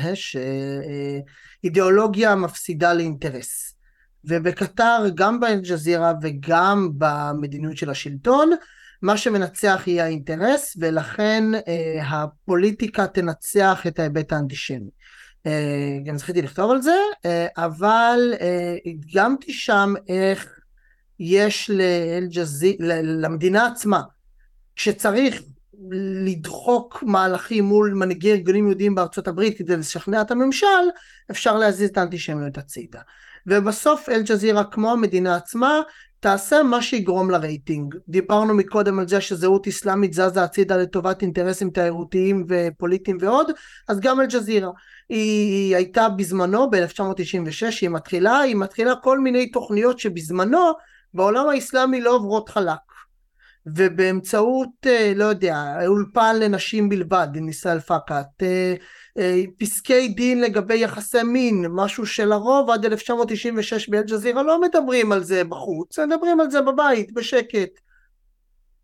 [1.63, 3.75] שאידיאולוגיה מפסידה לאינטרס.
[4.25, 8.51] ובקטר, גם באל-ג'זירה וגם במדיניות של השלטון,
[9.01, 14.89] מה שמנצח יהיה האינטרס, ולכן אה, הפוליטיקה תנצח את ההיבט האנטישמי.
[15.45, 20.60] אה, גם זכיתי לכתוב על זה, אה, אבל אה, הדגמתי שם איך
[21.19, 24.01] יש לאל-ג'זי, למדינה עצמה,
[24.75, 25.41] כשצריך
[26.25, 30.67] לדחוק מהלכים מול מנהיגי ארגונים יהודיים בארצות הברית כדי לשכנע את הממשל,
[31.31, 32.99] אפשר להזיז את האנטישמיות הצידה.
[33.47, 35.81] ובסוף אל-ג'זירה כמו המדינה עצמה
[36.19, 37.95] תעשה מה שיגרום לרייטינג.
[38.08, 43.51] דיברנו מקודם על זה שזהות אסלאמית זזה הצידה לטובת אינטרסים תיירותיים ופוליטיים ועוד,
[43.88, 44.71] אז גם אל-ג'זירה.
[45.10, 50.71] היא, הייתה בזמנו ב-1996, היא מתחילה, היא מתחילה כל מיני תוכניות שבזמנו
[51.13, 52.79] בעולם האסלאמי לא עוברות חלק.
[53.65, 58.75] ובאמצעות, אה, לא יודע, אולפן לנשים בלבד, עם ישראל פקאט, אה,
[59.58, 65.99] פסקי דין לגבי יחסי מין, משהו שלרוב עד 1996 באל-ג'זירה לא מדברים על זה בחוץ,
[65.99, 67.69] מדברים על זה בבית, בשקט.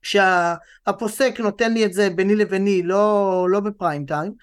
[0.02, 4.34] שהפוסק נותן לי את זה ביני לביני, לא, לא בפריים טיים.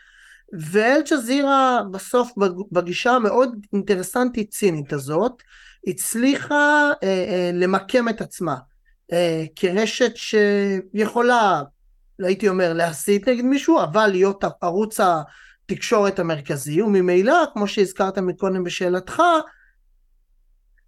[0.53, 2.33] ואל-ג'זירה בסוף
[2.73, 5.43] בגישה המאוד אינטרסנטית צינית הזאת,
[5.87, 8.57] הצליחה אה, אה, למקם את עצמה
[9.13, 11.63] אה, כרשת שיכולה,
[12.19, 15.01] הייתי אומר, להסית נגד מישהו, אבל להיות ערוץ
[15.71, 19.23] התקשורת המרכזי, וממילא, כמו שהזכרת מקודם בשאלתך,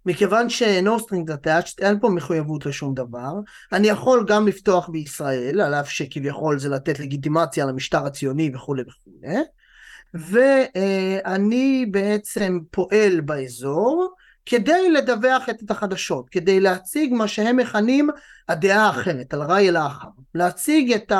[0.05, 3.33] מכיוון ש-No strings attached, אין פה מחויבות לשום דבר,
[3.73, 9.41] אני יכול גם לפתוח בישראל, על אף שכביכול זה לתת לגיטימציה למשטר הציוני וכולי וכולי,
[10.13, 14.15] ואני בעצם פועל באזור,
[14.45, 18.09] כדי לדווח את החדשות, כדי להציג מה שהם מכנים
[18.49, 21.11] הדעה האחרת, על ראי אל-אחר, להציג את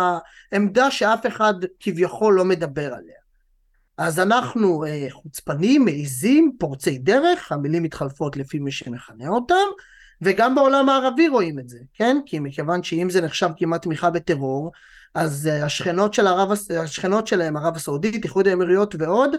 [0.52, 3.20] העמדה שאף אחד כביכול לא מדבר עליה.
[3.97, 9.56] אז אנחנו אה, חוצפנים, מעיזים, פורצי דרך, המילים מתחלפות לפי מי שמכנה אותם,
[10.21, 12.17] וגם בעולם הערבי רואים את זה, כן?
[12.25, 14.71] כי מכיוון שאם זה נחשב כמעט תמיכה בטרור,
[15.15, 19.36] אז אה, השכנות, של ערב, השכנות שלהם, ערב הסעודית, איחוד האמירויות ועוד,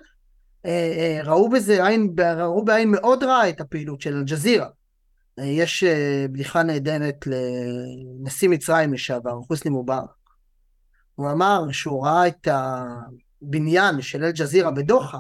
[0.67, 4.69] אה, אה, ראו בזה עין, ראו בעין מאוד רעה את הפעילות של אל-ג'זירה.
[5.39, 5.85] אה, יש
[6.31, 10.11] בדיחה נהדרת לנשיא מצרים לשעבר, חוסני מובארק.
[11.15, 12.49] הוא אמר שהוא ראה את
[13.43, 15.19] הבניין של אל-ג'זירה בדוחה,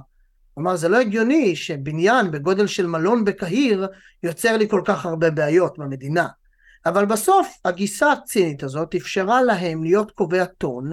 [0.59, 3.87] אמר זה לא הגיוני שבניין בגודל של מלון בקהיר
[4.23, 6.27] יוצר לי כל כך הרבה בעיות במדינה.
[6.87, 10.91] אבל בסוף הגיסה הצינית הזאת אפשרה להם להיות קובע טון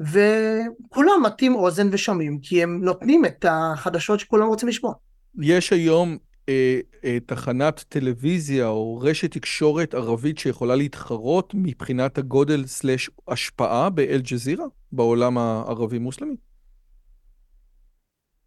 [0.00, 4.94] וכולם מטים אוזן ושומעים, כי הם נותנים את החדשות שכולם רוצים לשמוע.
[5.40, 6.16] יש היום
[6.48, 14.64] אה, אה, תחנת טלוויזיה או רשת תקשורת ערבית שיכולה להתחרות מבחינת הגודל סלש השפעה באל-ג'זירה,
[14.92, 16.36] בעולם הערבי-מוסלמי?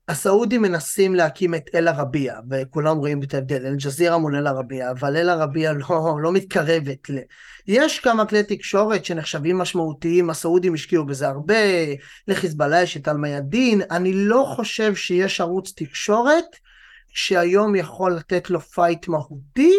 [0.09, 6.17] הסעודים מנסים להקים את אל-ערבייה, וכולם רואים את ההבדל, אל-ג'זירה מול אל-ערבייה, אבל אל-ערבייה לא,
[6.21, 7.17] לא מתקרבת ל...
[7.67, 11.55] יש כמה כלי תקשורת שנחשבים משמעותיים, הסעודים השקיעו בזה הרבה,
[12.27, 16.45] לחיזבאללה יש את אל-מיאדין, אני לא חושב שיש ערוץ תקשורת
[17.07, 19.73] שהיום יכול לתת לו fight מהותי,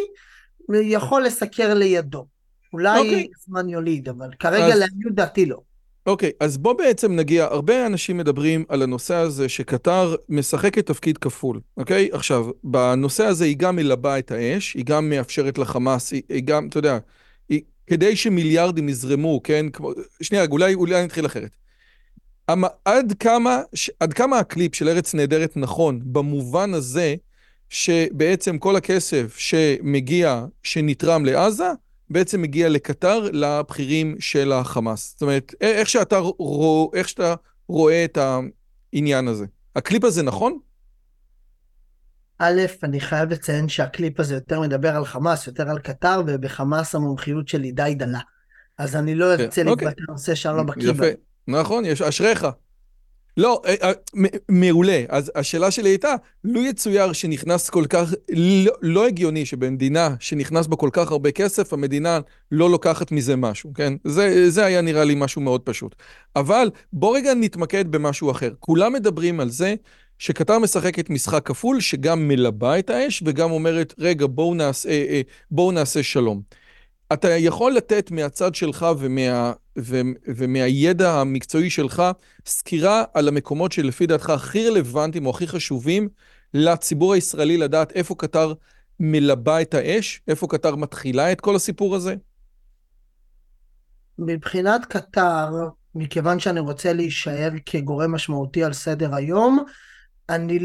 [0.68, 2.26] ויכול לסקר לידו.
[2.72, 3.00] אולי okay.
[3.00, 3.26] אוקיי.
[3.46, 4.78] זמן יגיד, אבל כרגע אז...
[4.78, 5.69] לעניות דעתי לא.
[6.06, 11.18] אוקיי, okay, אז בוא בעצם נגיע, הרבה אנשים מדברים על הנושא הזה שקטר משחקת תפקיד
[11.18, 12.08] כפול, אוקיי?
[12.12, 12.16] Okay?
[12.16, 16.68] עכשיו, בנושא הזה היא גם מלבה את האש, היא גם מאפשרת לחמאס, היא, היא גם,
[16.68, 16.98] אתה יודע,
[17.48, 19.66] היא, כדי שמיליארדים יזרמו, כן?
[19.70, 21.56] כמו, שנייה, אולי, אולי נתחיל אחרת.
[22.48, 27.14] המ, עד, כמה, ש, עד כמה הקליפ של ארץ נהדרת נכון, במובן הזה
[27.68, 31.70] שבעצם כל הכסף שמגיע, שנתרם לעזה,
[32.11, 35.11] בעצם מגיע לקטאר, לבכירים של החמאס.
[35.12, 37.35] זאת אומרת, איך שאתה, רואה, איך שאתה
[37.68, 38.18] רואה את
[38.92, 39.46] העניין הזה.
[39.77, 40.59] הקליפ הזה נכון?
[42.38, 47.49] א', אני חייב לציין שהקליפ הזה יותר מדבר על חמאס, יותר על קטאר, ובחמאס המומחיות
[47.49, 48.20] שלי די דלה.
[48.79, 49.64] אז אני לא ארצה okay.
[49.64, 51.05] להתבטא בנושא שאני לא בקיא יפה,
[51.49, 52.46] נכון, יש, אשריך.
[53.36, 53.92] לא, אה, אה,
[54.48, 55.02] מעולה.
[55.08, 56.14] אז השאלה שלי הייתה,
[56.44, 61.72] לו יצויר שנכנס כל כך, לא, לא הגיוני שבמדינה שנכנס בה כל כך הרבה כסף,
[61.72, 62.20] המדינה
[62.52, 63.94] לא לוקחת מזה משהו, כן?
[64.04, 65.94] זה, זה היה נראה לי משהו מאוד פשוט.
[66.36, 68.50] אבל בוא רגע נתמקד במשהו אחר.
[68.60, 69.74] כולם מדברים על זה
[70.18, 75.72] שקטר משחקת משחק כפול, שגם מלבה את האש וגם אומרת, רגע, בואו נעשה, אה, בוא
[75.72, 76.42] נעשה שלום.
[77.12, 82.03] אתה יכול לתת מהצד שלך ומה, ו, ומהידע המקצועי שלך
[82.46, 86.09] סקירה על המקומות שלפי דעתך הכי רלוונטיים או הכי חשובים
[86.55, 88.53] לציבור הישראלי לדעת איפה קטר
[89.01, 92.14] מלבה את האש, איפה קטר מתחילה את כל הסיפור הזה?
[94.18, 95.49] מבחינת קטר,
[95.94, 99.65] מכיוון שאני רוצה להישאר כגורם משמעותי על סדר היום,
[100.31, 100.58] אני,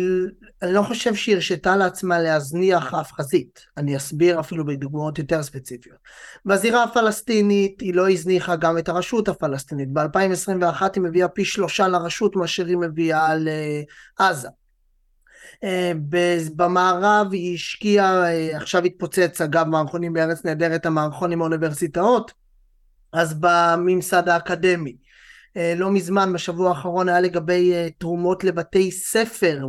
[0.61, 3.59] אני לא חושב שהיא הרשתה לעצמה להזניח אף חזית.
[3.77, 5.97] אני אסביר אפילו בדוגמאות יותר ספציפיות.
[6.45, 9.89] בזירה הפלסטינית היא לא הזניחה גם את הרשות הפלסטינית.
[9.93, 13.33] ב-2021 היא מביאה פי שלושה לרשות מאשר היא מביאה
[14.19, 14.47] לעזה.
[15.63, 15.91] אה,
[16.55, 22.31] במערב היא השקיעה, אה, עכשיו התפוצץ אגב מערכונים בארץ נהדרת המערכון עם האוניברסיטאות,
[23.13, 24.95] אז בממסד האקדמי.
[25.57, 29.67] אה, לא מזמן, בשבוע האחרון, היה לגבי אה, תרומות לבתי ספר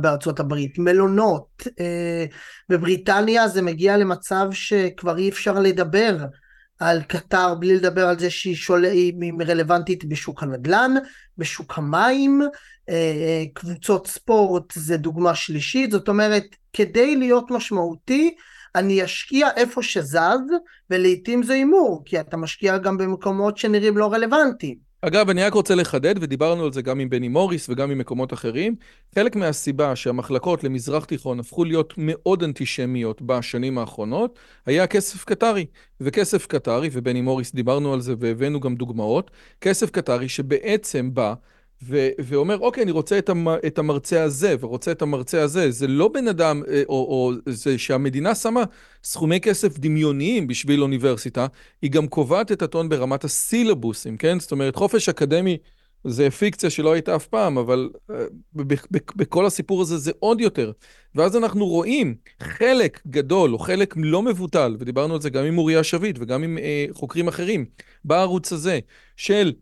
[0.00, 2.24] בארצות הברית, מלונות, אה,
[2.68, 6.16] בבריטניה זה מגיע למצב שכבר אי אפשר לדבר
[6.78, 8.84] על קטר בלי לדבר על זה שהיא שול...
[9.46, 10.94] רלוונטית בשוק הנדל"ן,
[11.38, 12.42] בשוק המים,
[13.54, 18.34] קבוצות ספורט זה דוגמה שלישית, זאת אומרת כדי להיות משמעותי
[18.74, 20.40] אני אשקיע איפה שזז
[20.90, 25.74] ולעיתים זה הימור כי אתה משקיע גם במקומות שנראים לא רלוונטיים אגב, אני רק רוצה
[25.74, 28.74] לחדד, ודיברנו על זה גם עם בני מוריס וגם עם מקומות אחרים,
[29.14, 35.66] חלק מהסיבה שהמחלקות למזרח תיכון הפכו להיות מאוד אנטישמיות בשנים האחרונות, היה כסף קטרי.
[36.00, 41.34] וכסף קטרי, ובני מוריס דיברנו על זה והבאנו גם דוגמאות, כסף קטרי שבעצם בא
[41.82, 45.70] ואומר, אוקיי, אני רוצה את, המ- את המרצה הזה, ורוצה את המרצה הזה.
[45.70, 48.64] זה לא בן אדם, אה, או, או זה שהמדינה שמה
[49.04, 51.46] סכומי כסף דמיוניים בשביל אוניברסיטה,
[51.82, 54.40] היא גם קובעת את הטון ברמת הסילבוסים, כן?
[54.40, 55.56] זאת אומרת, חופש אקדמי
[56.04, 58.14] זה פיקציה שלא הייתה אף פעם, אבל uh,
[59.16, 60.72] בכל הסיפור הזה זה עוד יותר.
[61.14, 65.84] ואז אנחנו רואים חלק גדול, או חלק לא מבוטל, ודיברנו על זה גם עם אוריה
[65.84, 67.64] שביט וגם עם uh, חוקרים אחרים,
[68.04, 68.78] בערוץ הזה,
[69.16, 69.52] של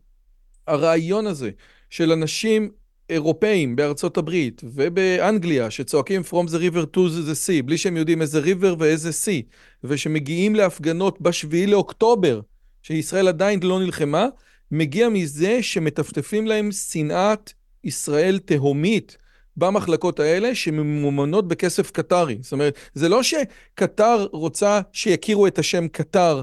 [0.66, 1.50] הרעיון הזה.
[1.90, 2.70] של אנשים
[3.10, 8.40] אירופאים בארצות הברית ובאנגליה שצועקים From the river to the sea, בלי שהם יודעים איזה
[8.40, 9.44] river ואיזה sea,
[9.84, 12.40] ושמגיעים להפגנות בשביעי לאוקטובר,
[12.82, 14.26] שישראל עדיין לא נלחמה,
[14.70, 17.52] מגיע מזה שמטפטפים להם שנאת
[17.84, 19.16] ישראל תהומית.
[19.58, 22.38] במחלקות האלה שממומנות בכסף קטרי.
[22.40, 26.42] זאת אומרת, זה לא שקטר רוצה שיכירו את השם קטר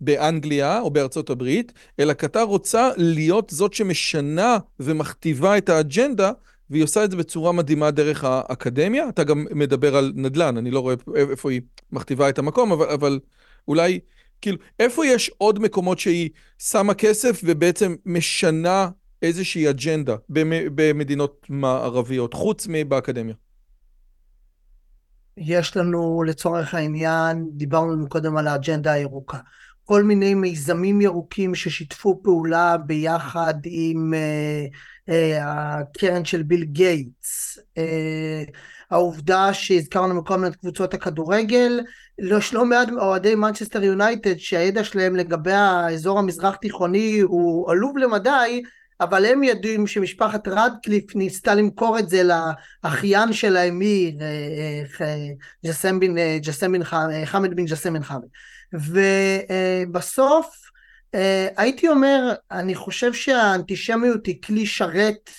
[0.00, 6.32] באנגליה או בארצות הברית, אלא קטר רוצה להיות זאת שמשנה ומכתיבה את האג'נדה,
[6.70, 9.08] והיא עושה את זה בצורה מדהימה דרך האקדמיה.
[9.08, 11.60] אתה גם מדבר על נדל"ן, אני לא רואה איפה היא
[11.92, 13.20] מכתיבה את המקום, אבל, אבל
[13.68, 14.00] אולי,
[14.40, 18.88] כאילו, איפה יש עוד מקומות שהיא שמה כסף ובעצם משנה
[19.22, 20.16] איזושהי אג'נדה
[20.74, 23.34] במדינות מערביות, חוץ מבאקדמיה?
[25.36, 29.38] יש לנו לצורך העניין, דיברנו קודם על האג'נדה הירוקה.
[29.84, 35.12] כל מיני מיזמים ירוקים ששיתפו פעולה ביחד עם uh, uh,
[35.42, 37.58] הקרן של ביל גייטס.
[37.78, 37.80] Uh,
[38.90, 41.80] העובדה שהזכרנו מקודם את קבוצות הכדורגל,
[42.18, 48.62] יש לא מעט אוהדי מנצ'סטר יונייטד שהידע שלהם לגבי האזור המזרח תיכוני הוא עלוב למדי,
[49.00, 52.22] אבל הם יודעים שמשפחת רדקליף ניסתה למכור את זה
[52.84, 55.26] לאחיין של האמיר, אה, אה,
[55.66, 58.28] ג'סם בן, אה, חמד בן ג'סם בן חמד.
[58.72, 60.56] ובסוף
[61.56, 65.30] הייתי אומר, אני חושב שהאנטישמיות היא כלי שרת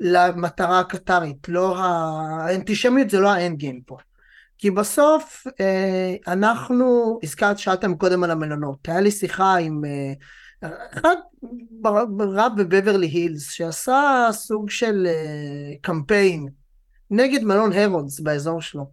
[0.00, 3.96] למטרה הקטרית, לא האנטישמיות זה לא האנד גיים פה.
[4.58, 5.46] כי בסוף
[6.26, 9.82] אנחנו, הזכרת, שאלתם קודם על המלונות, היה לי שיחה עם
[10.64, 11.16] אחד
[12.20, 16.48] רב בבברלי הילס שעשה סוג של uh, קמפיין
[17.10, 18.90] נגד מלון הרודס באזור שלו.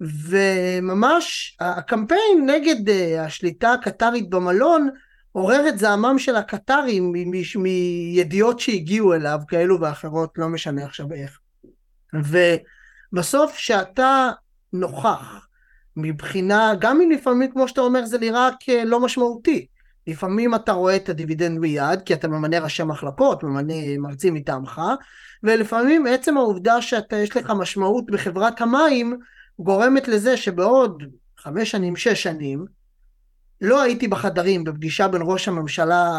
[0.00, 4.88] וממש הקמפיין נגד uh, השליטה הקטרית במלון
[5.32, 7.12] עורר את זעמם של הקטרים
[7.56, 11.38] מידיעות שהגיעו אליו כאלו ואחרות לא משנה עכשיו איך.
[12.14, 14.30] ובסוף שאתה
[14.72, 15.46] נוכח
[15.96, 19.66] מבחינה גם אם לפעמים כמו שאתה אומר זה נראה כלא משמעותי
[20.06, 24.82] לפעמים אתה רואה את הדיבידנד מיד, כי אתה ממנה ראשי מחלקות, ממנה מרצים מטעמך,
[25.42, 29.18] ולפעמים עצם העובדה שאתה יש לך משמעות בחברת המים,
[29.58, 31.02] גורמת לזה שבעוד
[31.38, 32.64] חמש שנים, שש שנים,
[33.60, 36.12] לא הייתי בחדרים בפגישה בין ראש הממשלה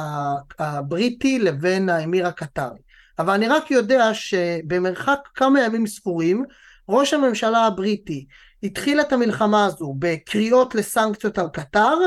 [0.60, 2.80] הבריטי לבין האמיר הקטרי.
[3.20, 6.44] אבל אני רק יודע שבמרחק כמה ימים ספורים,
[6.90, 8.26] ראש הממשלה הבריטי
[8.64, 11.98] התחיל את המלחמה הזו בקריאות לסנקציות על קטר,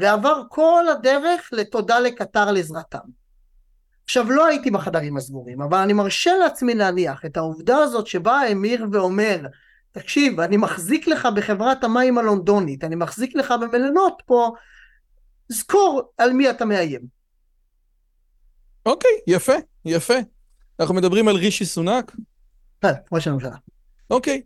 [0.00, 2.98] ועבר כל הדרך לתודה לקטר על עזרתם.
[4.04, 8.86] עכשיו לא הייתי בחדרים הסגורים, אבל אני מרשה לעצמי להניח את העובדה הזאת שבא האמיר
[8.92, 9.46] ואומר,
[9.92, 14.52] תקשיב, אני מחזיק לך בחברת המים הלונדונית, אני מחזיק לך במלונות פה,
[15.48, 17.00] זכור על מי אתה מאיים.
[18.86, 19.52] אוקיי, יפה,
[19.84, 20.14] יפה.
[20.80, 22.16] אנחנו מדברים על רישי סונאק?
[22.82, 23.56] כן, ראש הממשלה.
[24.10, 24.42] אוקיי.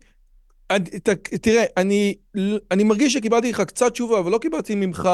[1.41, 2.15] תראה, אני,
[2.71, 5.09] אני מרגיש שקיבלתי לך קצת תשובה, אבל לא קיבלתי ממך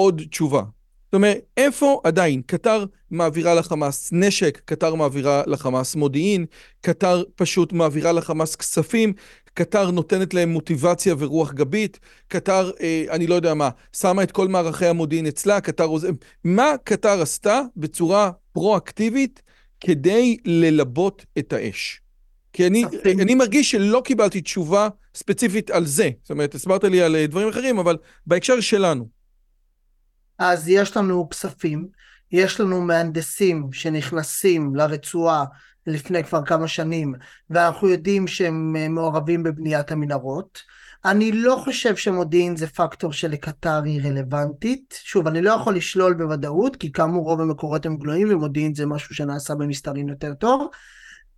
[0.00, 0.62] עוד תשובה.
[1.04, 6.46] זאת אומרת, איפה עדיין קטר מעבירה לחמאס נשק, קטר מעבירה לחמאס מודיעין,
[6.80, 9.12] קטר פשוט מעבירה לחמאס כספים,
[9.54, 14.48] קטר נותנת להם מוטיבציה ורוח גבית, קטר, אה, אני לא יודע מה, שמה את כל
[14.48, 15.88] מערכי המודיעין אצלה, קטר...
[16.44, 19.42] מה קטר עשתה בצורה פרואקטיבית
[19.80, 22.00] כדי ללבות את האש?
[22.52, 22.84] כי אני,
[23.22, 26.10] אני מרגיש שלא קיבלתי תשובה ספציפית על זה.
[26.22, 27.96] זאת אומרת, הסברת לי על דברים אחרים, אבל
[28.26, 29.19] בהקשר שלנו.
[30.40, 31.88] אז יש לנו כספים,
[32.32, 35.44] יש לנו מהנדסים שנכנסים לרצועה
[35.86, 37.14] לפני כבר כמה שנים,
[37.50, 40.62] ואנחנו יודעים שהם מעורבים בבניית המנהרות.
[41.04, 45.00] אני לא חושב שמודיעין זה פקטור שלקטר היא רלוונטית.
[45.04, 49.14] שוב, אני לא יכול לשלול בוודאות, כי כאמור רוב המקורות הם גלויים, ומודיעין זה משהו
[49.14, 50.68] שנעשה במסתרים יותר טוב.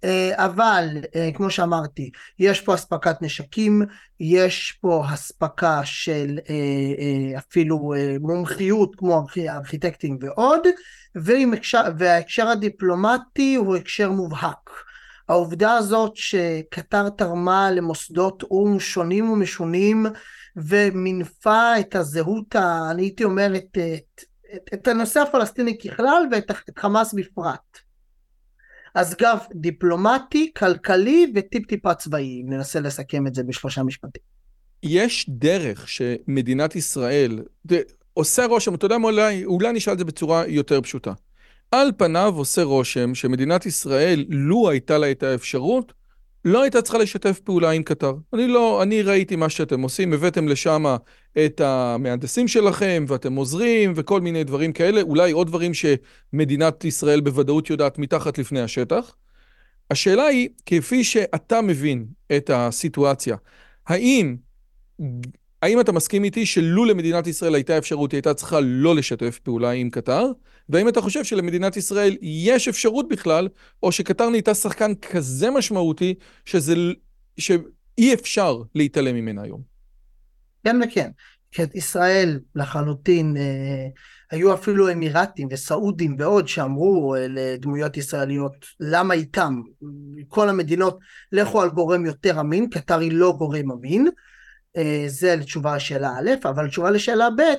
[0.04, 3.82] אה, אבל אה, כמו שאמרתי, יש פה אספקת נשקים,
[4.20, 10.60] יש פה אספקה של אה, אפילו מומחיות כמו ארכיטקטים ועוד,
[11.98, 14.70] וההקשר הדיפלומטי הוא הקשר מובהק.
[15.28, 20.06] העובדה הזאת שקטר תרמה למוסדות או"ם שונים ומשונים
[20.56, 24.24] ומינפה את הזהות, ה, אני הייתי אומר, את, את,
[24.54, 27.78] את, את הנושא הפלסטיני ככלל ואת חמאס בפרט.
[28.94, 34.22] אז גב דיפלומטי, כלכלי וטיפ טיפה צבאי, ננסה לסכם את זה בשלושה משפטים.
[34.82, 37.42] יש דרך שמדינת ישראל,
[38.14, 41.12] עושה רושם, אתה יודע מה, אולי, אולי נשאל את זה בצורה יותר פשוטה.
[41.70, 45.92] על פניו עושה רושם שמדינת ישראל, לו הייתה לה את האפשרות,
[46.44, 48.14] לא הייתה צריכה לשתף פעולה עם קטר.
[48.32, 50.84] אני לא, אני ראיתי מה שאתם עושים, הבאתם לשם
[51.46, 57.70] את המהנדסים שלכם, ואתם עוזרים, וכל מיני דברים כאלה, אולי עוד דברים שמדינת ישראל בוודאות
[57.70, 59.16] יודעת מתחת לפני השטח.
[59.90, 63.36] השאלה היא, כפי שאתה מבין את הסיטואציה,
[63.86, 64.36] האם
[65.62, 69.70] האם אתה מסכים איתי שלו למדינת ישראל הייתה אפשרות, היא הייתה צריכה לא לשתף פעולה
[69.70, 70.26] עם קטר?
[70.68, 73.48] והאם אתה חושב שלמדינת ישראל יש אפשרות בכלל,
[73.82, 76.74] או שקטר נהייתה שחקן כזה משמעותי, שזה,
[77.38, 79.60] שאי אפשר להתעלם ממנה היום?
[80.64, 81.10] כן וכן.
[81.60, 83.86] את ישראל לחלוטין, אה,
[84.30, 89.60] היו אפילו אמירתים וסעודים ועוד שאמרו אה, לדמויות ישראליות למה איתם,
[90.28, 90.98] כל המדינות
[91.32, 94.08] לכו על גורם יותר אמין, קטר היא לא גורם אמין,
[95.06, 97.54] זה לתשובה לשאלה א', אבל לתשובה לשאלה ב', אה,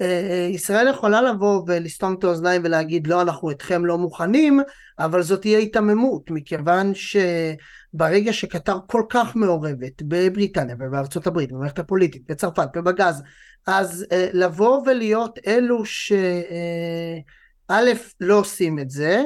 [0.00, 4.60] אה, ישראל יכולה לבוא ולסתום את האוזניים ולהגיד לא אנחנו אתכם לא מוכנים,
[4.98, 12.22] אבל זאת תהיה היתממות, מכיוון שברגע שקטר כל כך מעורבת בבריטניה ובארצות הברית, במערכת הפוליטית,
[12.28, 13.22] בצרפת ובגז,
[13.66, 17.80] אז לבוא ולהיות אלו שא'
[18.20, 19.22] לא עושים את זה,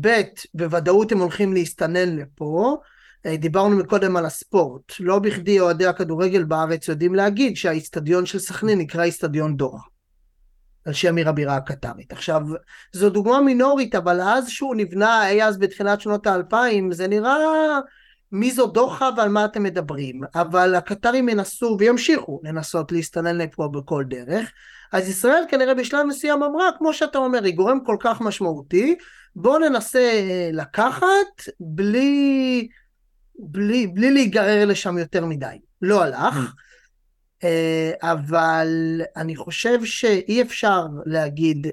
[0.00, 0.22] ב'
[0.54, 2.88] בוודאות הם הולכים להסתנן לפה, אה,
[3.26, 9.04] דיברנו מקודם על הספורט, לא בכדי אוהדי הכדורגל בארץ יודעים להגיד שהאיצטדיון של סכנין נקרא
[9.04, 9.78] איצטדיון דור,
[10.86, 12.12] על שם עיר הבירה הקטרית.
[12.12, 12.40] עכשיו,
[12.92, 17.36] זו דוגמה מינורית, אבל אז שהוא נבנה, אי אז בתחילת שנות האלפיים, זה נראה
[18.32, 24.04] מי זו דוחה ועל מה אתם מדברים, אבל הקטרים ינסו וימשיכו לנסות להסתנן לפה בכל
[24.08, 24.52] דרך,
[24.92, 28.96] אז ישראל כנראה בשלב מסוים אמרה, כמו שאתה אומר, היא גורם כל כך משמעותי,
[29.36, 30.20] בואו ננסה
[30.52, 32.68] לקחת בלי...
[33.38, 35.58] בלי, בלי להיגרר לשם יותר מדי.
[35.82, 36.54] לא הלך,
[37.44, 41.66] אה, אבל אני חושב שאי אפשר להגיד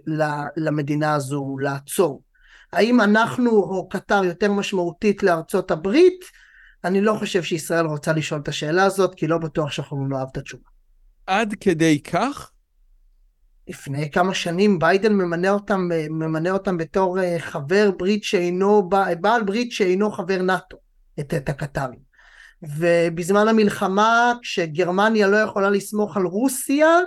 [0.57, 2.24] למדינה הזו לעצור.
[2.74, 6.26] האם אנחנו או קטר יותר משמעותית לארצות הברית?
[6.84, 10.38] אני לא חושב שישראל רוצה לשאול את השאלה הזאת, כי לא בטוח שאנחנו נאהב את
[10.38, 10.70] התשובה.
[11.28, 12.51] עד כדי כך?
[13.68, 18.89] לפני כמה שנים ביידן ממנה אותם, ממנה אותם בתור אה, חבר ברית שאינו,
[19.22, 20.78] בעל ברית שאינו חבר נאט"ו.
[21.20, 22.12] את, את הקטרים.
[22.64, 26.99] ובזמן המלחמה, כשגרמניה לא יכולה לסמוך על רוסיה,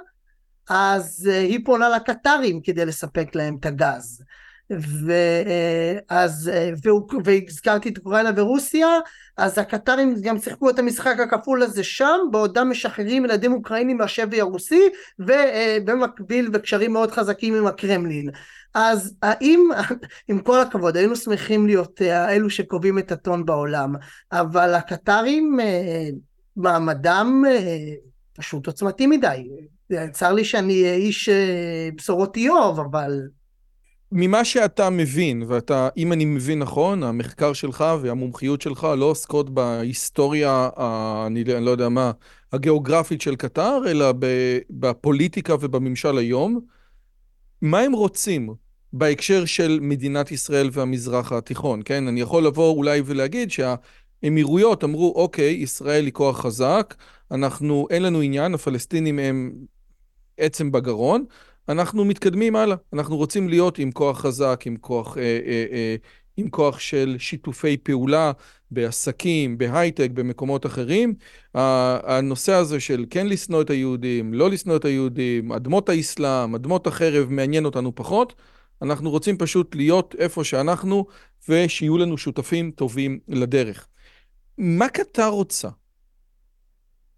[0.69, 4.23] אז uh, היא פונה לקטרים כדי לספק להם את הגז.
[4.71, 6.51] ואז,
[6.85, 6.89] uh,
[7.25, 8.89] והזכרתי את אוקראינה ורוסיה,
[9.37, 14.83] אז הקטרים גם שיחקו את המשחק הכפול הזה שם, בעודם משחררים ילדים אוקראינים מהשבי הרוסי,
[15.19, 18.31] ובמקביל בקשרים מאוד חזקים עם הקרמלין.
[18.75, 19.69] אז האם,
[20.29, 23.95] עם כל הכבוד, היינו שמחים להיות אה, אלו שקובעים את הטון בעולם,
[24.33, 26.09] אבל הקטרים, אה,
[26.57, 27.93] מעמדם אה,
[28.37, 29.49] פשוט עוצמתי מדי.
[30.13, 31.29] צר לי שאני איש
[31.97, 33.21] בשורות איוב, אבל...
[34.17, 40.69] ממה שאתה מבין, ואתה, אם אני מבין נכון, המחקר שלך והמומחיות שלך לא עוסקות בהיסטוריה,
[41.27, 42.11] אני לא יודע מה,
[42.53, 44.13] הגיאוגרפית של קטר, אלא
[44.71, 46.61] בפוליטיקה ובממשל היום.
[47.63, 48.55] מה הם רוצים?
[48.93, 52.09] בהקשר של מדינת ישראל והמזרח התיכון, כן?
[52.09, 56.95] אני יכול לבוא אולי ולהגיד שהאמירויות אמרו, אוקיי, ישראל היא כוח חזק,
[57.31, 59.53] אנחנו, אין לנו עניין, הפלסטינים הם
[60.39, 61.25] עצם בגרון,
[61.69, 65.97] אנחנו מתקדמים הלאה, אנחנו רוצים להיות עם כוח חזק, עם כוח, אה, אה, אה,
[66.37, 68.33] עם כוח של שיתופי פעולה
[68.71, 71.15] בעסקים, בהייטק, במקומות אחרים.
[71.55, 77.27] הנושא הזה של כן לשנוא את היהודים, לא לשנוא את היהודים, אדמות האסלאם, אדמות החרב,
[77.31, 78.35] מעניין אותנו פחות.
[78.83, 81.07] אנחנו רוצים פשוט להיות איפה שאנחנו,
[81.49, 83.87] ושיהיו לנו שותפים טובים לדרך.
[84.59, 85.69] מה קטר רוצה?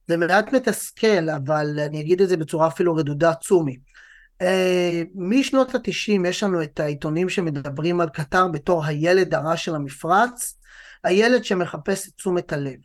[0.09, 3.77] זה מעט מתסכל, אבל אני אגיד את זה בצורה אפילו רדודה צומי.
[5.15, 10.59] משנות התשעים יש לנו את העיתונים שמדברים על קטר בתור הילד הרע של המפרץ,
[11.05, 12.79] הילד שמחפש את תשומת הלב.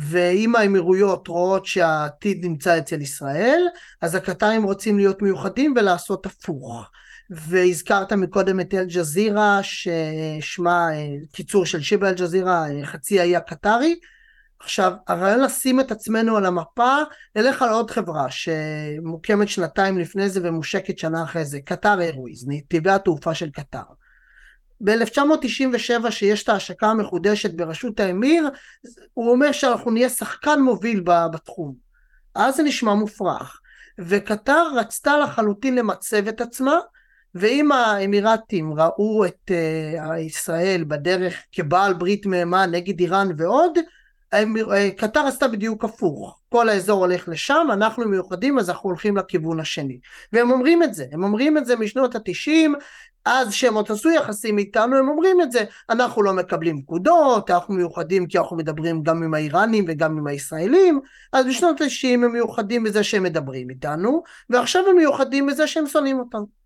[0.00, 3.62] ואם האמירויות רואות שהעתיד נמצא אצל ישראל,
[4.02, 6.90] אז הקטרים רוצים להיות מיוחדים ולעשות הפוך.
[7.30, 10.88] והזכרת מקודם את אל-ג'זירה, ששמה
[11.32, 13.94] קיצור של שיבה אל-ג'זירה, חצי האי הקטרי.
[14.60, 16.96] עכשיו, הרעיון לשים את עצמנו על המפה,
[17.36, 22.90] נלך על עוד חברה שמוקמת שנתיים לפני זה ומושקת שנה אחרי זה, קטר איירוויז, נתיבי
[22.90, 23.82] התעופה של קטר.
[24.80, 28.48] ב-1997 שיש את ההשקה המחודשת בראשות האמיר,
[29.14, 31.00] הוא אומר שאנחנו נהיה שחקן מוביל
[31.32, 31.74] בתחום.
[32.34, 33.60] אז זה נשמע מופרך.
[33.98, 36.78] וקטר רצתה לחלוטין למצב את עצמה,
[37.34, 43.78] ואם האמירתים ראו את uh, ישראל בדרך כבעל ברית מהימן נגד איראן ועוד,
[44.96, 46.40] קטר עשתה בדיוק הפוך.
[46.48, 49.98] כל האזור הולך לשם, אנחנו מיוחדים אז אנחנו הולכים לכיוון השני.
[50.32, 52.74] והם אומרים את זה, הם אומרים את זה משנות התשעים,
[53.24, 57.74] אז שהם עוד עשו יחסים איתנו, הם אומרים את זה, אנחנו לא מקבלים פקודות, אנחנו
[57.74, 61.00] מיוחדים כי אנחנו מדברים גם עם האיראנים וגם עם הישראלים,
[61.32, 66.18] אז בשנות ה-90 הם מיוחדים בזה שהם מדברים איתנו, ועכשיו הם מיוחדים בזה שהם שונאים
[66.18, 66.63] אותנו.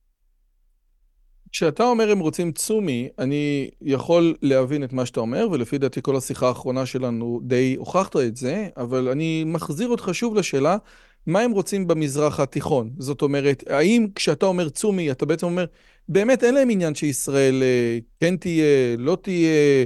[1.53, 6.17] כשאתה אומר הם רוצים צומי, אני יכול להבין את מה שאתה אומר, ולפי דעתי כל
[6.17, 10.77] השיחה האחרונה שלנו די הוכחת את זה, אבל אני מחזיר אותך שוב לשאלה,
[11.27, 12.91] מה הם רוצים במזרח התיכון?
[12.99, 15.65] זאת אומרת, האם כשאתה אומר צומי, אתה בעצם אומר,
[16.09, 19.85] באמת אין להם עניין שישראל אה, כן תהיה, לא תהיה,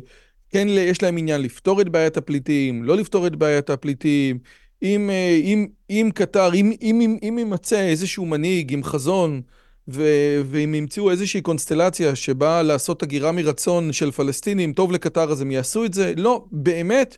[0.50, 4.38] כן יש להם עניין לפתור את בעיית הפליטים, לא לפתור את בעיית הפליטים,
[4.82, 9.42] אם, אה, אם, אם קטר, אם, אם, אם, אם יימצא איזשהו מנהיג עם חזון,
[9.88, 15.84] ואם ימצאו איזושהי קונסטלציה שבאה לעשות הגירה מרצון של פלסטינים, טוב לקטר אז הם יעשו
[15.84, 16.12] את זה.
[16.16, 17.16] לא, באמת,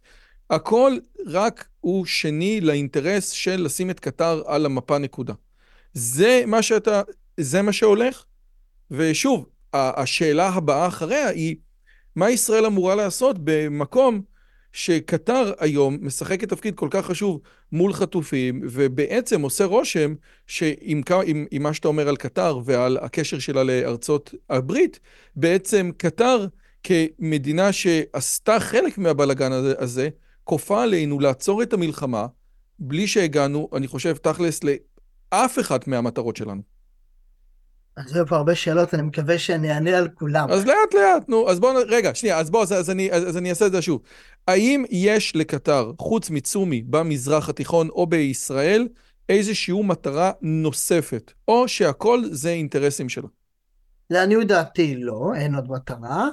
[0.51, 0.97] הכל
[1.27, 5.35] רק הוא שני לאינטרס של לשים את קטר על המפה נקודה.
[5.93, 7.03] זה מה שאתה,
[7.37, 8.25] זה מה שהולך.
[8.91, 11.57] ושוב, השאלה הבאה אחריה היא,
[12.17, 14.23] מה ישראל אמורה לעשות במקום
[14.75, 17.41] שקטר היום משחקת תפקיד כל כך חשוב
[17.73, 20.15] מול חטופים, ובעצם עושה רושם
[20.47, 25.01] שעם עם, עם מה שאתה אומר על קטר ועל הקשר שלה לארצות הברית,
[25.37, 26.47] בעצם קטר
[26.83, 30.09] כמדינה שעשתה חלק מהבלגן הזה, הזה
[30.45, 32.27] כופה עלינו לעצור את המלחמה,
[32.79, 36.74] בלי שהגענו, אני חושב, תכלס, לאף אחת מהמטרות שלנו.
[37.97, 40.51] אז היו פה הרבה שאלות, אני מקווה שאני אענה על כולם.
[40.51, 43.37] אז לאט לאט, נו, אז בואו, רגע, שנייה, אז בואו, אז, אז, אני, אז, אז
[43.37, 44.01] אני אעשה את זה שוב.
[44.49, 48.89] האם יש לקטר, חוץ מצומי במזרח התיכון או בישראל,
[49.29, 53.29] איזושהי מטרה נוספת, או שהכל זה אינטרסים שלה?
[54.11, 56.29] לעניות דעתי לא, אין עוד מטרה.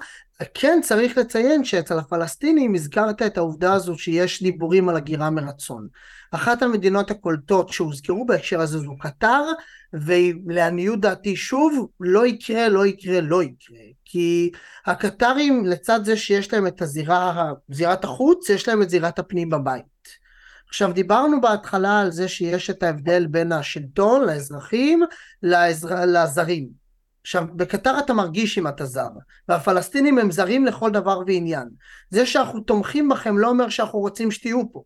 [0.53, 5.87] כן צריך לציין שאצל הפלסטינים הזכרת את העובדה הזו שיש דיבורים על הגירה מרצון.
[6.31, 9.43] אחת המדינות הקולטות שהוזכרו בהקשר הזה זו קטר,
[9.93, 13.79] ולעניות דעתי שוב, לא יקרה, לא יקרה, לא יקרה.
[14.05, 14.51] כי
[14.85, 19.91] הקטרים לצד זה שיש להם את הזירה, זירת החוץ, יש להם את זירת הפנים בבית.
[20.69, 25.03] עכשיו דיברנו בהתחלה על זה שיש את ההבדל בין השלטון לאזרחים
[25.43, 26.81] לעזר, לזרים.
[27.21, 29.09] עכשיו, בקטר אתה מרגיש אם אתה זר,
[29.49, 31.67] והפלסטינים הם זרים לכל דבר ועניין.
[32.09, 34.83] זה שאנחנו תומכים בכם לא אומר שאנחנו רוצים שתהיו פה.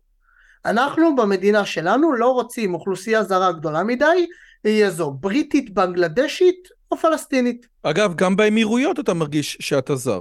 [0.64, 4.26] אנחנו במדינה שלנו לא רוצים אוכלוסייה זרה גדולה מדי,
[4.64, 7.66] יהיה זו בריטית, בנגלדשית או פלסטינית.
[7.82, 10.20] אגב, גם באמירויות אתה מרגיש שאתה זר.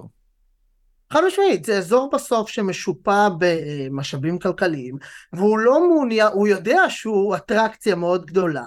[1.14, 4.96] חד משמעית, זה אזור בסוף שמשופע במשאבים כלכליים,
[5.34, 8.66] והוא לא מעוניין, הוא יודע שהוא אטרקציה מאוד גדולה,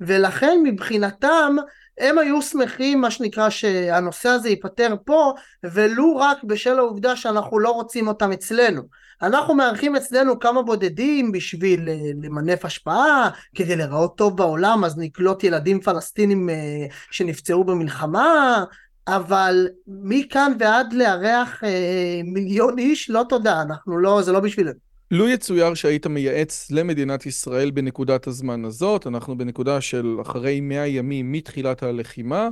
[0.00, 1.56] ולכן מבחינתם
[1.98, 5.32] הם היו שמחים, מה שנקרא, שהנושא הזה ייפתר פה,
[5.64, 8.82] ולו רק בשל העובדה שאנחנו לא רוצים אותם אצלנו.
[9.22, 15.44] אנחנו מארחים אצלנו כמה בודדים בשביל אה, למנף השפעה, כדי להיראות טוב בעולם, אז נקלוט
[15.44, 18.64] ילדים פלסטינים אה, שנפצעו במלחמה,
[19.06, 24.93] אבל מכאן ועד לארח אה, מיליון איש, לא תודה, אנחנו לא, זה לא בשבילנו.
[25.10, 31.32] לו יצויר שהיית מייעץ למדינת ישראל בנקודת הזמן הזאת, אנחנו בנקודה של אחרי 100 ימים
[31.32, 32.48] מתחילת הלחימה,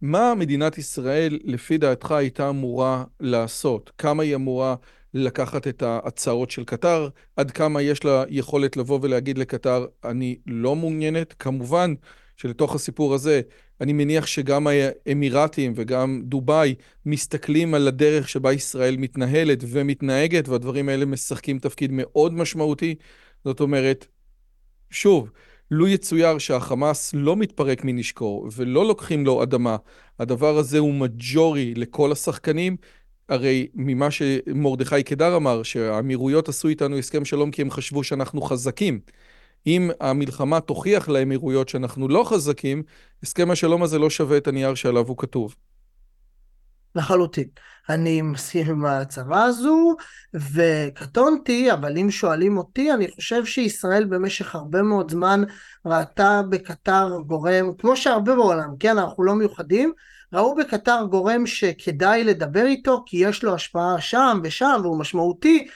[0.00, 3.92] מה מדינת ישראל לפי דעתך הייתה אמורה לעשות?
[3.98, 4.74] כמה היא אמורה
[5.14, 7.08] לקחת את ההצעות של קטר?
[7.36, 11.34] עד כמה יש לה יכולת לבוא ולהגיד לקטר, אני לא מעוניינת?
[11.38, 11.94] כמובן
[12.36, 13.40] שלתוך הסיפור הזה
[13.80, 16.74] אני מניח שגם האמירתים וגם דובאי
[17.06, 22.94] מסתכלים על הדרך שבה ישראל מתנהלת ומתנהגת, והדברים האלה משחקים תפקיד מאוד משמעותי.
[23.44, 24.06] זאת אומרת,
[24.90, 25.30] שוב,
[25.70, 29.76] לו יצויר שהחמאס לא מתפרק מנשקו ולא לוקחים לו אדמה,
[30.18, 32.76] הדבר הזה הוא מג'ורי לכל השחקנים.
[33.28, 39.00] הרי ממה שמרדכי קדר אמר, שהאמירויות עשו איתנו הסכם שלום כי הם חשבו שאנחנו חזקים.
[39.66, 42.82] אם המלחמה תוכיח לאמירויות שאנחנו לא חזקים,
[43.22, 45.54] הסכם השלום הזה לא שווה את הנייר שעליו הוא כתוב.
[46.96, 47.48] לחלוטין.
[47.88, 49.96] אני מסכים עם ההצהרה הזו,
[50.34, 55.42] וקטונתי, אבל אם שואלים אותי, אני חושב שישראל במשך הרבה מאוד זמן
[55.86, 59.92] ראתה בקטר גורם, כמו שהרבה בעולם, כן, אנחנו לא מיוחדים,
[60.32, 65.66] ראו בקטר גורם שכדאי לדבר איתו, כי יש לו השפעה שם ושם, והוא משמעותי.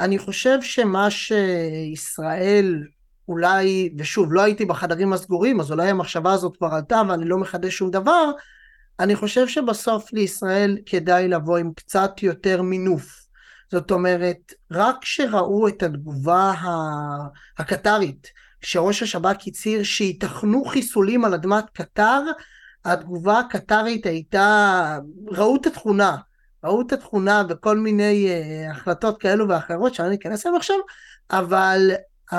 [0.00, 2.82] אני חושב שמה שישראל
[3.28, 7.76] אולי, ושוב, לא הייתי בחדרים הסגורים, אז אולי המחשבה הזאת כבר עלתה ואני לא מחדש
[7.76, 8.30] שום דבר,
[9.00, 13.24] אני חושב שבסוף לישראל כדאי לבוא עם קצת יותר מינוף.
[13.70, 16.52] זאת אומרת, רק כשראו את התגובה
[17.58, 18.28] הקטרית,
[18.60, 22.22] שראש השב"כ הצהיר שייתכנו חיסולים על אדמת קטר,
[22.84, 24.98] התגובה הקטרית הייתה,
[25.28, 26.16] ראו את התכונה,
[26.64, 30.76] ראו את התכונה בכל מיני uh, החלטות כאלו ואחרות שאני אכנס אליהן עכשיו,
[31.30, 31.90] אבל
[32.32, 32.36] uh,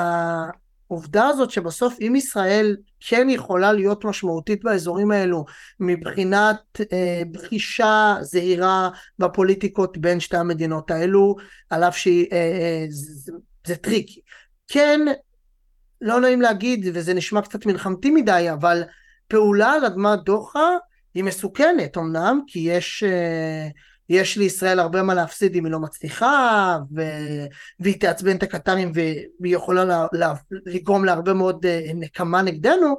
[0.90, 5.46] העובדה הזאת שבסוף אם ישראל כן יכולה להיות משמעותית באזורים האלו
[5.80, 11.36] מבחינת אה, בחישה זהירה בפוליטיקות בין שתי המדינות האלו,
[11.70, 13.32] על אף שהיא, אה, אה, זה,
[13.68, 14.22] זה טריקי.
[14.68, 15.00] כן,
[16.02, 18.84] לא נעים להגיד, וזה נשמע קצת מלחמתי מדי, אבל
[19.28, 20.70] פעולה על אדמת דוחה
[21.14, 23.04] היא מסוכנת אמנם, כי יש...
[23.04, 23.68] אה,
[24.10, 27.02] יש לישראל הרבה מה להפסיד אם היא לא מצליחה, ו...
[27.80, 30.06] והיא תעצבן את הקטרים והיא יכולה לה...
[30.14, 30.34] לה...
[30.52, 32.96] לגרום להרבה מאוד אה, נקמה נגדנו,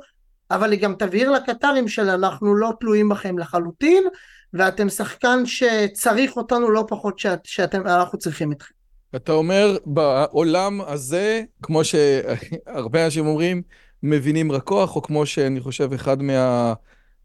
[0.50, 4.04] אבל היא גם תבהיר לקטרים שאנחנו לא תלויים בכם לחלוטין,
[4.52, 7.40] ואתם שחקן שצריך אותנו לא פחות שאת...
[7.44, 8.74] שאתם, אנחנו צריכים אתכם.
[9.16, 13.62] אתה אומר, בעולם הזה, כמו שהרבה אנשים אומרים,
[14.02, 16.74] מבינים רק כוח, או כמו שאני חושב אחד מה...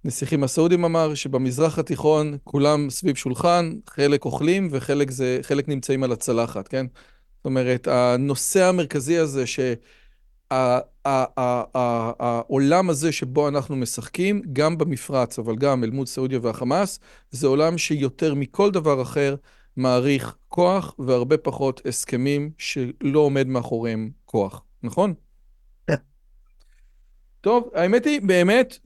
[0.05, 6.11] נסיכים הסעודים אמר שבמזרח התיכון כולם סביב שולחן, חלק אוכלים וחלק זה, חלק נמצאים על
[6.11, 6.85] הצלחת, כן?
[7.37, 9.43] זאת אומרת, הנושא המרכזי הזה
[11.47, 16.99] שהעולם הזה שבו אנחנו משחקים, גם במפרץ, אבל גם אל מול סעודיה והחמאס,
[17.31, 19.35] זה עולם שיותר מכל דבר אחר
[19.77, 25.13] מעריך כוח והרבה פחות הסכמים שלא עומד מאחוריהם כוח, נכון?
[25.87, 25.95] כן.
[27.41, 28.79] טוב, האמת היא, באמת,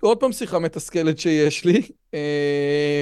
[0.00, 1.82] עוד פעם שיחה מתסכלת שיש לי.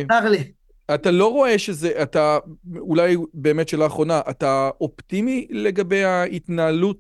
[0.09, 0.53] צר אה, לי.
[0.95, 2.39] אתה לא רואה שזה, אתה,
[2.77, 6.99] אולי באמת שאלה אחרונה, אתה אופטימי לגבי ההתנהלות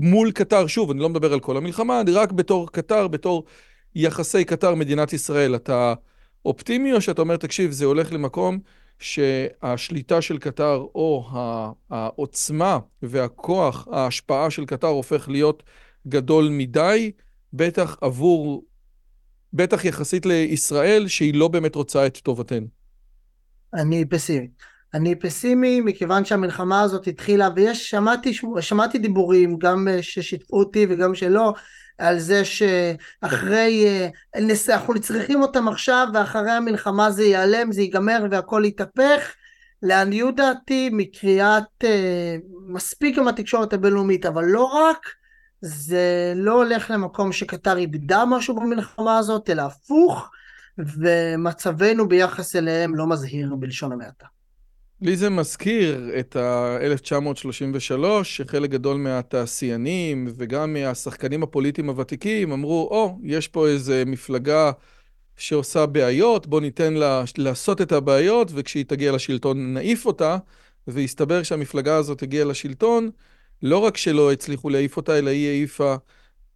[0.00, 0.66] מול קטר?
[0.66, 3.44] שוב, אני לא מדבר על כל המלחמה, אני רק בתור קטר, בתור
[3.94, 5.54] יחסי קטר מדינת ישראל.
[5.54, 5.94] אתה
[6.44, 8.58] אופטימי או שאתה אומר, תקשיב, זה הולך למקום
[8.98, 11.28] שהשליטה של קטר או
[11.90, 15.62] העוצמה והכוח, ההשפעה של קטר הופך להיות
[16.08, 17.12] גדול מדי,
[17.52, 18.64] בטח עבור
[19.52, 22.66] בטח יחסית לישראל, שהיא לא באמת רוצה את טובתנו.
[23.74, 24.48] אני פסימי.
[24.94, 31.54] אני פסימי מכיוון שהמלחמה הזאת התחילה, ויש, שמעתי, שמעתי דיבורים, גם ששיתפו אותי וגם שלא,
[31.98, 33.86] על זה שאחרי,
[34.68, 39.34] אנחנו צריכים אותם עכשיו, ואחרי המלחמה זה ייעלם, זה ייגמר והכל יתהפך.
[39.82, 41.84] לעניות דעתי, מקריאת
[42.66, 45.06] מספיק עם התקשורת הבינלאומית, אבל לא רק,
[45.60, 50.30] זה לא הולך למקום שקטר איבדה משהו במלחמה הזאת, אלא הפוך,
[50.78, 54.26] ומצבנו ביחס אליהם לא מזהיר בלשון המעטה.
[55.02, 63.22] לי זה מזכיר את ה-1933, שחלק גדול מהתעשיינים וגם מהשחקנים הפוליטיים הוותיקים אמרו, או, oh,
[63.24, 64.72] יש פה איזה מפלגה
[65.36, 70.36] שעושה בעיות, בוא ניתן לה לעשות את הבעיות, וכשהיא תגיע לשלטון נעיף אותה,
[70.86, 73.10] והסתבר שהמפלגה הזאת הגיעה לשלטון,
[73.62, 75.94] לא רק שלא הצליחו להעיף אותה, אלא היא העיפה,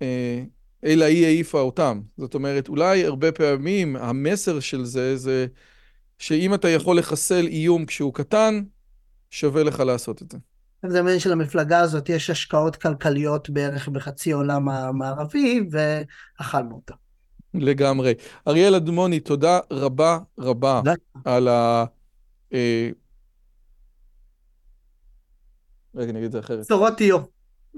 [0.02, 0.42] אה,
[0.84, 2.00] אלא היא העיפה אותם.
[2.16, 5.46] זאת אומרת, אולי הרבה פעמים המסר של זה, זה
[6.18, 8.62] שאם אתה יכול לחסל איום כשהוא קטן,
[9.30, 10.38] שווה לך לעשות את זה.
[10.86, 16.94] זה מעניין שלמפלגה הזאת יש השקעות כלכליות בערך בחצי עולם המערבי, ואכלנו אותה.
[17.54, 18.14] לגמרי.
[18.48, 20.80] אריאל אדמוני, תודה רבה רבה
[21.24, 21.84] על ה...
[25.96, 26.60] רגע, אני אגיד את זה אחרת.
[26.60, 27.28] בשורות איוב.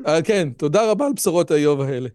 [0.06, 2.08] אה, כן, תודה רבה על בשורות האיוב האלה.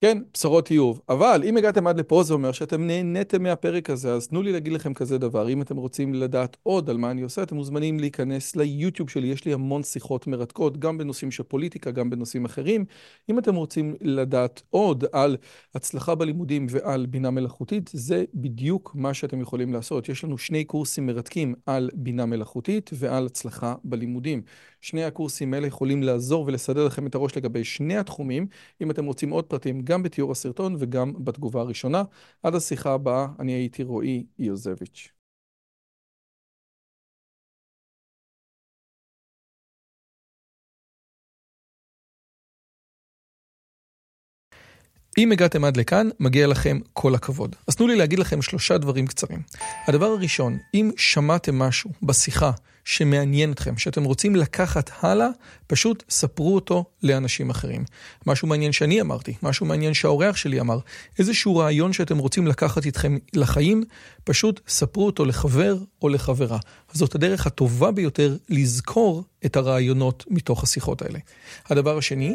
[0.00, 1.00] כן, בשורות איוב.
[1.08, 4.72] אבל אם הגעתם עד לפה זה אומר שאתם נהניתם מהפרק הזה, אז תנו לי להגיד
[4.72, 5.48] לכם כזה דבר.
[5.48, 9.26] אם אתם רוצים לדעת עוד על מה אני עושה, אתם מוזמנים להיכנס ליוטיוב שלי.
[9.26, 12.84] יש לי המון שיחות מרתקות, גם בנושאים של פוליטיקה, גם בנושאים אחרים.
[13.30, 15.36] אם אתם רוצים לדעת עוד על
[15.74, 20.08] הצלחה בלימודים ועל בינה מלאכותית, זה בדיוק מה שאתם יכולים לעשות.
[20.08, 24.42] יש לנו שני קורסים מרתקים על בינה מלאכותית ועל הצלחה בלימודים.
[24.80, 28.46] שני הקורסים האלה יכולים לעזור ולסדר לכם את הראש לגבי שני התחומים.
[28.80, 32.02] אם אתם רוצים עוד פרטים, גם בתיאור הסרטון וגם בתגובה הראשונה.
[32.42, 35.08] עד השיחה הבאה, אני הייתי רועי יוזביץ'.
[45.18, 47.56] אם הגעתם עד לכאן, מגיע לכם כל הכבוד.
[47.68, 49.42] אז תנו לי להגיד לכם שלושה דברים קצרים.
[49.88, 52.50] הדבר הראשון, אם שמעתם משהו בשיחה
[52.86, 55.28] שמעניין אתכם, שאתם רוצים לקחת הלאה,
[55.66, 57.84] פשוט ספרו אותו לאנשים אחרים.
[58.26, 60.78] משהו מעניין שאני אמרתי, משהו מעניין שהאורח שלי אמר,
[61.18, 63.84] איזשהו רעיון שאתם רוצים לקחת איתכם לחיים,
[64.24, 66.58] פשוט ספרו אותו לחבר או לחברה.
[66.92, 71.18] זאת הדרך הטובה ביותר לזכור את הרעיונות מתוך השיחות האלה.
[71.70, 72.34] הדבר השני,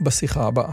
[0.00, 0.72] בשיחה הבאה.